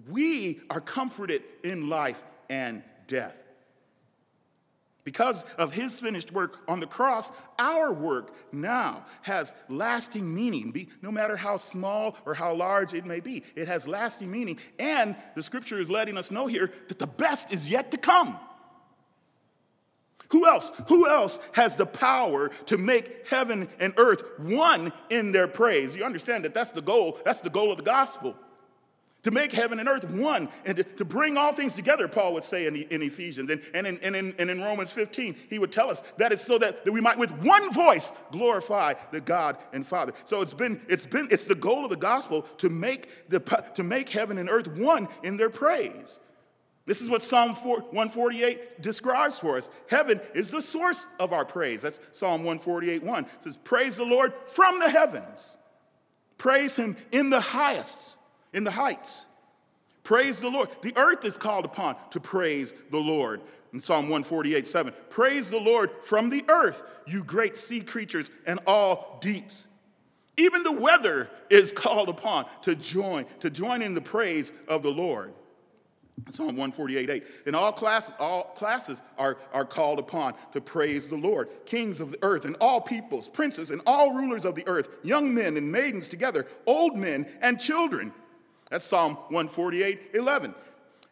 we 0.09 0.61
are 0.69 0.79
comforted 0.79 1.43
in 1.63 1.89
life 1.89 2.23
and 2.49 2.83
death. 3.07 3.40
Because 5.03 5.43
of 5.57 5.73
his 5.73 5.99
finished 5.99 6.31
work 6.31 6.59
on 6.67 6.79
the 6.79 6.87
cross, 6.87 7.31
our 7.57 7.91
work 7.91 8.35
now 8.51 9.05
has 9.23 9.55
lasting 9.67 10.33
meaning. 10.33 10.87
no 11.01 11.11
matter 11.11 11.35
how 11.35 11.57
small 11.57 12.15
or 12.25 12.35
how 12.35 12.53
large 12.53 12.93
it 12.93 13.05
may 13.05 13.19
be, 13.19 13.43
it 13.55 13.67
has 13.67 13.87
lasting 13.87 14.29
meaning. 14.29 14.59
And 14.77 15.15
the 15.35 15.41
scripture 15.41 15.79
is 15.79 15.89
letting 15.89 16.17
us 16.17 16.29
know 16.29 16.47
here 16.47 16.71
that 16.87 16.99
the 16.99 17.07
best 17.07 17.51
is 17.51 17.69
yet 17.69 17.91
to 17.91 17.97
come. 17.97 18.37
Who 20.29 20.45
else? 20.45 20.71
Who 20.87 21.09
else 21.09 21.39
has 21.53 21.75
the 21.75 21.85
power 21.85 22.49
to 22.67 22.77
make 22.77 23.27
heaven 23.27 23.67
and 23.79 23.93
earth 23.97 24.23
one 24.37 24.93
in 25.09 25.31
their 25.31 25.47
praise? 25.47 25.95
You 25.95 26.05
understand 26.05 26.45
that 26.45 26.53
that's 26.53 26.71
the 26.71 26.81
goal. 26.81 27.19
That's 27.25 27.41
the 27.41 27.49
goal 27.49 27.71
of 27.71 27.77
the 27.77 27.83
gospel 27.83 28.37
to 29.23 29.31
make 29.31 29.51
heaven 29.51 29.79
and 29.79 29.87
earth 29.87 30.09
one 30.09 30.49
and 30.65 30.83
to, 30.97 31.05
bring 31.05 31.37
all 31.37 31.53
things 31.53 31.75
together, 31.75 32.07
Paul 32.07 32.33
would 32.33 32.43
say 32.43 32.65
in, 32.65 32.75
in 32.75 33.03
Ephesians. 33.03 33.49
And, 33.49 33.61
and, 33.73 33.85
in, 33.85 33.99
and, 34.01 34.15
in, 34.15 34.35
and 34.39 34.49
in 34.49 34.61
Romans 34.61 34.91
15, 34.91 35.35
he 35.49 35.59
would 35.59 35.71
tell 35.71 35.91
us 35.91 36.01
that 36.17 36.31
is 36.31 36.41
so 36.41 36.57
that, 36.57 36.85
that 36.85 36.91
we 36.91 37.01
might 37.01 37.19
with 37.19 37.31
one 37.43 37.71
voice 37.71 38.13
glorify 38.31 38.93
the 39.11 39.21
God 39.21 39.57
and 39.73 39.85
Father. 39.85 40.13
So 40.23 40.41
it's 40.41 40.53
been, 40.53 40.81
it's 40.87 41.05
been, 41.05 41.27
it's 41.29 41.45
the 41.45 41.55
goal 41.55 41.83
of 41.83 41.91
the 41.91 41.97
gospel 41.97 42.43
to 42.57 42.69
make, 42.69 43.29
the, 43.29 43.39
to 43.75 43.83
make 43.83 44.09
heaven 44.09 44.37
and 44.37 44.49
earth 44.49 44.67
one 44.67 45.07
in 45.23 45.37
their 45.37 45.49
praise. 45.49 46.19
This 46.87 46.99
is 46.99 47.09
what 47.09 47.21
Psalm 47.21 47.53
148 47.53 48.81
describes 48.81 49.37
for 49.37 49.55
us. 49.55 49.69
Heaven 49.87 50.19
is 50.33 50.49
the 50.49 50.63
source 50.63 51.05
of 51.19 51.31
our 51.31 51.45
praise. 51.45 51.83
That's 51.83 52.01
Psalm 52.11 52.43
148 52.43 53.03
1. 53.03 53.23
It 53.23 53.29
says, 53.39 53.57
Praise 53.57 53.97
the 53.97 54.03
Lord 54.03 54.33
from 54.47 54.79
the 54.79 54.89
heavens. 54.89 55.57
Praise 56.39 56.75
him 56.75 56.97
in 57.11 57.29
the 57.29 57.39
highest 57.39 58.17
in 58.53 58.63
the 58.63 58.71
heights. 58.71 59.25
Praise 60.03 60.39
the 60.39 60.49
Lord. 60.49 60.69
The 60.81 60.95
earth 60.97 61.25
is 61.25 61.37
called 61.37 61.65
upon 61.65 61.95
to 62.11 62.19
praise 62.19 62.73
the 62.89 62.99
Lord. 62.99 63.41
In 63.73 63.79
Psalm 63.79 64.09
148 64.09 64.67
7, 64.67 64.93
praise 65.09 65.49
the 65.49 65.59
Lord 65.59 65.91
from 66.03 66.29
the 66.29 66.43
earth, 66.49 66.83
you 67.07 67.23
great 67.23 67.57
sea 67.57 67.81
creatures 67.81 68.29
and 68.45 68.59
all 68.67 69.17
deeps. 69.21 69.67
Even 70.37 70.63
the 70.63 70.71
weather 70.71 71.29
is 71.49 71.71
called 71.75 72.09
upon 72.09 72.45
to 72.63 72.75
join, 72.75 73.25
to 73.39 73.49
join 73.49 73.81
in 73.81 73.93
the 73.93 74.01
praise 74.01 74.51
of 74.67 74.83
the 74.83 74.91
Lord. 74.91 75.33
Psalm 76.29 76.47
148 76.47 77.09
8. 77.09 77.23
And 77.47 77.55
all 77.55 77.71
classes, 77.71 78.15
all 78.19 78.43
classes 78.55 79.01
are, 79.17 79.37
are 79.53 79.65
called 79.65 79.99
upon 79.99 80.33
to 80.51 80.61
praise 80.61 81.07
the 81.07 81.15
Lord. 81.15 81.49
Kings 81.65 81.99
of 81.99 82.11
the 82.11 82.19
earth 82.21 82.45
and 82.45 82.55
all 82.59 82.81
peoples, 82.81 83.29
princes 83.29 83.71
and 83.71 83.81
all 83.87 84.13
rulers 84.13 84.45
of 84.45 84.55
the 84.55 84.67
earth, 84.67 84.89
young 85.03 85.33
men 85.33 85.57
and 85.57 85.71
maidens 85.71 86.07
together, 86.07 86.45
old 86.65 86.97
men 86.97 87.25
and 87.41 87.59
children 87.59 88.11
that's 88.71 88.85
Psalm 88.85 89.15
148, 89.27 90.11
11. 90.13 90.55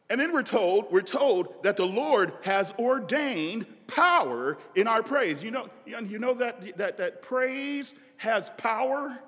And 0.09 0.19
then 0.19 0.31
we're 0.31 0.41
told, 0.41 0.91
we're 0.91 1.01
told 1.01 1.61
that 1.63 1.75
the 1.75 1.85
Lord 1.85 2.33
has 2.41 2.73
ordained 2.79 3.67
power 3.85 4.57
in 4.75 4.87
our 4.87 5.03
praise. 5.03 5.43
You 5.43 5.51
know, 5.51 5.69
you 5.85 6.17
know 6.17 6.33
that, 6.35 6.77
that, 6.77 6.97
that 6.97 7.21
praise 7.21 7.95
has 8.17 8.49
power? 8.51 9.19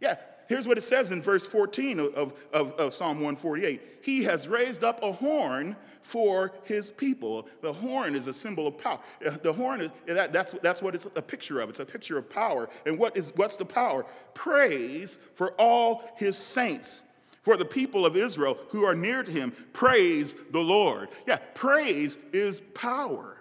Yeah, 0.00 0.16
here's 0.48 0.66
what 0.66 0.78
it 0.78 0.82
says 0.82 1.12
in 1.12 1.22
verse 1.22 1.46
14 1.46 2.00
of, 2.00 2.34
of, 2.52 2.72
of, 2.72 2.92
Psalm 2.92 3.18
148 3.18 3.80
He 4.02 4.24
has 4.24 4.48
raised 4.48 4.82
up 4.82 5.02
a 5.02 5.12
horn 5.12 5.76
for 6.00 6.52
his 6.64 6.90
people. 6.90 7.46
The 7.60 7.72
horn 7.72 8.14
is 8.14 8.26
a 8.26 8.32
symbol 8.32 8.66
of 8.66 8.78
power. 8.78 8.98
Uh, 9.24 9.36
the 9.42 9.52
horn, 9.52 9.82
is, 9.82 9.90
that, 10.06 10.32
that's, 10.32 10.54
that's 10.62 10.80
what 10.80 10.94
it's 10.94 11.06
a 11.14 11.22
picture 11.22 11.60
of. 11.60 11.68
It's 11.68 11.80
a 11.80 11.86
picture 11.86 12.18
of 12.18 12.30
power. 12.30 12.68
And 12.86 12.98
what 12.98 13.16
is, 13.16 13.32
what's 13.36 13.56
the 13.56 13.66
power? 13.66 14.06
Praise 14.34 15.18
for 15.34 15.52
all 15.52 16.02
his 16.16 16.36
saints. 16.36 17.02
For 17.42 17.56
the 17.56 17.64
people 17.64 18.04
of 18.04 18.16
Israel 18.16 18.58
who 18.70 18.84
are 18.84 18.94
near 18.94 19.22
to 19.22 19.30
him, 19.30 19.52
praise 19.72 20.34
the 20.50 20.60
Lord. 20.60 21.08
Yeah, 21.26 21.38
praise 21.54 22.18
is 22.32 22.60
power. 22.60 23.36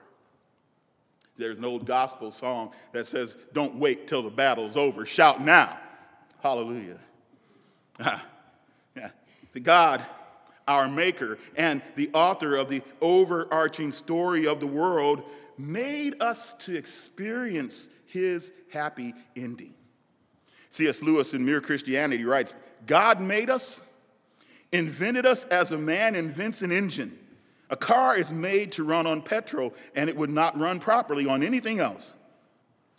There's 1.36 1.60
an 1.60 1.66
old 1.66 1.86
gospel 1.86 2.32
song 2.32 2.72
that 2.94 3.06
says, 3.06 3.38
Don't 3.54 3.76
wait 3.76 4.08
till 4.08 4.24
the 4.24 4.30
battle's 4.30 4.76
over, 4.76 5.06
shout 5.06 5.42
now. 5.42 5.78
Hallelujah. 6.48 7.00
See, 9.50 9.60
God, 9.60 10.02
our 10.66 10.88
Maker 10.88 11.38
and 11.58 11.82
the 11.98 12.10
author 12.14 12.56
of 12.56 12.70
the 12.70 12.82
overarching 13.02 13.92
story 13.92 14.48
of 14.48 14.62
the 14.62 14.68
world, 14.68 15.24
made 15.58 16.22
us 16.22 16.54
to 16.54 16.78
experience 16.78 17.90
his 18.06 18.54
happy 18.72 19.14
ending. 19.36 19.74
C.S. 20.70 21.02
Lewis 21.02 21.34
in 21.34 21.44
Mere 21.44 21.60
Christianity 21.60 22.24
writes 22.24 22.56
God 22.86 23.20
made 23.20 23.50
us, 23.50 23.82
invented 24.72 25.26
us 25.26 25.44
as 25.48 25.74
a 25.74 25.78
man 25.78 26.16
invents 26.16 26.62
an 26.62 26.72
engine. 26.72 27.20
A 27.70 27.76
car 27.76 28.18
is 28.18 28.32
made 28.32 28.72
to 28.74 28.86
run 28.86 29.06
on 29.06 29.22
petrol, 29.22 29.74
and 29.94 30.10
it 30.10 30.16
would 30.16 30.30
not 30.30 30.58
run 30.58 30.80
properly 30.80 31.28
on 31.28 31.44
anything 31.44 31.82
else. 31.82 32.16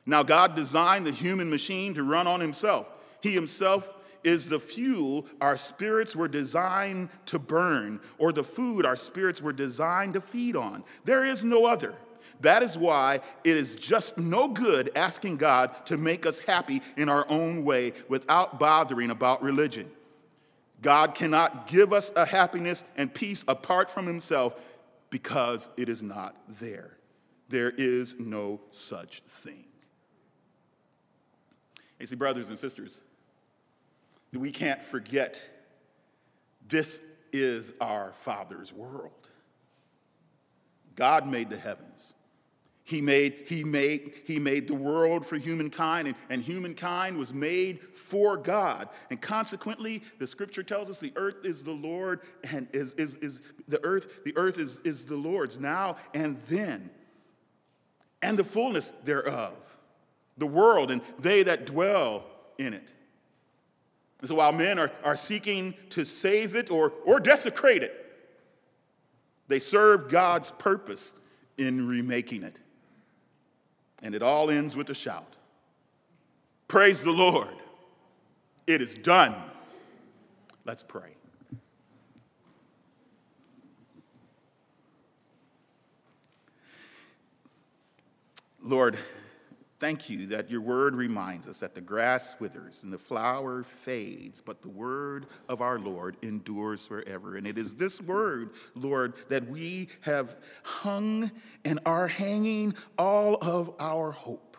Now, 0.05 0.22
God 0.22 0.55
designed 0.55 1.07
the 1.07 1.12
human 1.12 1.49
machine 1.49 1.94
to 1.94 2.03
run 2.03 2.26
on 2.26 2.40
himself. 2.40 2.90
He 3.21 3.33
himself 3.33 3.95
is 4.25 4.49
the 4.49 4.61
fuel 4.61 5.27
our 5.41 5.57
spirits 5.57 6.14
were 6.14 6.29
designed 6.29 7.09
to 7.27 7.39
burn, 7.39 8.01
or 8.19 8.33
the 8.33 8.45
food 8.45 8.85
our 8.85 8.97
spirits 8.97 9.41
were 9.41 9.53
designed 9.53 10.14
to 10.14 10.21
feed 10.21 10.57
on. 10.57 10.85
There 11.05 11.25
is 11.25 11.45
no 11.45 11.66
other. 11.66 11.95
That 12.41 12.62
is 12.62 12.79
why 12.79 13.21
it 13.43 13.57
is 13.57 13.75
just 13.75 14.16
no 14.16 14.49
good 14.49 14.91
asking 14.95 15.39
God 15.39 15.87
to 15.87 15.97
make 15.97 16.25
us 16.25 16.39
happy 16.39 16.83
in 16.97 17.09
our 17.09 17.27
own 17.29 17.64
way 17.64 17.95
without 18.09 18.59
bothering 18.59 19.11
about 19.11 19.43
religion. 19.43 19.91
God 20.81 21.16
cannot 21.16 21.66
give 21.66 21.93
us 21.93 22.12
a 22.14 22.25
happiness 22.25 22.85
and 22.97 23.12
peace 23.12 23.45
apart 23.49 23.91
from 23.91 24.07
Himself 24.07 24.61
because 25.11 25.69
it 25.77 25.89
is 25.89 26.03
not 26.03 26.37
there. 26.61 26.97
There 27.49 27.71
is 27.71 28.21
no 28.21 28.61
such 28.71 29.23
thing. 29.23 29.64
You 31.99 32.07
see, 32.07 32.14
brothers 32.14 32.49
and 32.49 32.59
sisters, 32.59 33.03
we 34.33 34.51
can't 34.51 34.83
forget 34.83 35.49
this 36.66 37.03
is 37.33 37.72
our 37.81 38.12
Father's 38.12 38.72
world. 38.72 39.29
God 40.95 41.26
made 41.26 41.51
the 41.51 41.57
heavens. 41.57 42.14
He 42.89 43.03
made, 43.03 43.45
he 43.47 43.64
made, 43.64 44.14
he 44.24 44.39
made 44.39 44.66
the 44.66 44.74
world 44.74 45.26
for 45.26 45.37
humankind, 45.37 46.09
and, 46.09 46.16
and 46.31 46.43
humankind 46.43 47.18
was 47.18 47.35
made 47.35 47.81
for 47.81 48.39
God. 48.39 48.89
And 49.11 49.20
consequently, 49.20 50.03
the 50.18 50.26
scripture 50.26 50.62
tells 50.62 50.89
us 50.89 50.99
the 50.99 51.12
earth 51.14 51.45
is 51.45 51.62
the 51.62 51.72
Lord 51.72 52.20
and 52.51 52.66
is, 52.72 52.95
is, 52.95 53.16
is 53.16 53.43
the 53.68 53.85
earth, 53.85 54.24
the 54.24 54.35
earth 54.39 54.59
is, 54.59 54.81
is 54.85 55.05
the 55.05 55.16
Lord's 55.16 55.59
now 55.59 55.97
and 56.14 56.39
then, 56.49 56.89
and 58.22 58.39
the 58.39 58.45
fullness 58.45 58.91
thereof, 59.05 59.53
the 60.39 60.47
world 60.47 60.91
and 60.91 61.03
they 61.18 61.43
that 61.43 61.66
dwell 61.66 62.24
in 62.57 62.72
it. 62.72 62.95
So 64.25 64.35
while 64.35 64.53
men 64.53 64.79
are, 64.79 64.91
are 65.05 65.16
seeking 65.16 65.75
to 65.91 66.05
save 66.05 66.57
it 66.57 66.71
or, 66.71 66.93
or 67.05 67.21
desecrate 67.21 67.83
it, 67.83 68.05
they 69.47 69.61
serve 69.61 70.09
God's 70.09 70.51
purpose 70.51 71.14
in 71.57 71.87
remaking 71.87 72.43
it. 72.43 72.59
And 74.03 74.14
it 74.14 74.23
all 74.23 74.51
ends 74.51 74.77
with 74.77 74.91
a 74.91 74.95
shout 74.95 75.35
Praise 76.66 77.03
the 77.03 77.12
Lord, 77.12 77.55
it 78.66 78.83
is 78.83 78.95
done. 78.95 79.35
Let's 80.64 80.83
pray. 80.83 81.14
Lord, 88.62 88.99
Thank 89.79 90.11
you 90.11 90.26
that 90.29 90.51
your 90.51 90.61
word 90.61 90.97
reminds 90.97 91.47
us 91.47 91.61
that 91.61 91.76
the 91.76 91.81
grass 91.81 92.35
withers 92.41 92.83
and 92.83 92.93
the 92.93 92.99
flower 92.99 93.62
fades, 93.62 94.41
but 94.41 94.61
the 94.61 94.68
word 94.68 95.26
of 95.49 95.62
our 95.62 95.79
Lord 95.79 96.16
endures 96.20 96.85
forever. 96.85 97.37
And 97.37 97.47
it 97.47 97.57
is 97.57 97.74
this 97.74 98.01
word, 98.01 98.51
Lord, 98.74 99.14
that 99.29 99.47
we 99.47 99.89
have 100.01 100.37
hung 100.64 101.31
and 101.64 101.79
are 101.87 102.09
hanging 102.09 102.74
all 102.99 103.37
of 103.37 103.72
our 103.79 104.11
hope. 104.11 104.57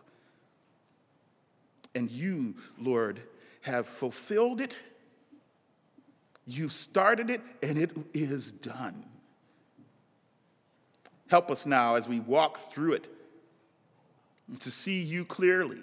And 1.94 2.10
you, 2.10 2.56
Lord, 2.78 3.20
have 3.62 3.88
fulfilled 3.88 4.62
it. 4.62 4.80
You 6.46 6.70
started 6.70 7.30
it, 7.30 7.42
and 7.62 7.78
it 7.78 7.92
is 8.14 8.54
done. 8.54 9.04
Help 11.28 11.52
us 11.52 11.66
now 11.66 11.96
as 11.96 12.08
we 12.08 12.22
walk 12.22 12.58
through 12.58 12.94
it 12.94 13.10
to 14.60 14.72
see 14.72 15.02
you 15.02 15.26
clearly 15.26 15.80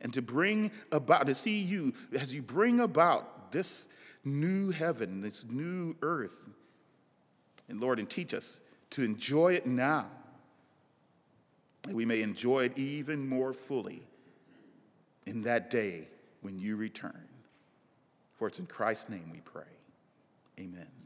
and 0.00 0.12
to 0.14 0.22
bring 0.22 0.70
about, 0.92 1.26
to 1.26 1.34
see 1.34 1.58
you 1.58 1.92
as 2.18 2.34
you 2.34 2.42
bring 2.42 2.80
about 2.80 3.52
this 3.52 3.88
new 4.24 4.70
heaven, 4.70 5.20
this 5.20 5.44
new 5.44 5.96
earth. 6.02 6.40
And 7.68 7.80
Lord, 7.80 7.98
and 7.98 8.08
teach 8.08 8.34
us 8.34 8.60
to 8.90 9.02
enjoy 9.02 9.54
it 9.54 9.66
now, 9.66 10.06
that 11.82 11.94
we 11.94 12.04
may 12.04 12.22
enjoy 12.22 12.64
it 12.64 12.76
even 12.76 13.28
more 13.28 13.52
fully 13.52 14.02
in 15.26 15.42
that 15.42 15.70
day 15.70 16.08
when 16.40 16.58
you 16.58 16.76
return. 16.76 17.28
For 18.36 18.48
it's 18.48 18.58
in 18.58 18.66
Christ's 18.66 19.10
name 19.10 19.30
we 19.30 19.40
pray. 19.40 19.62
Amen. 20.58 20.99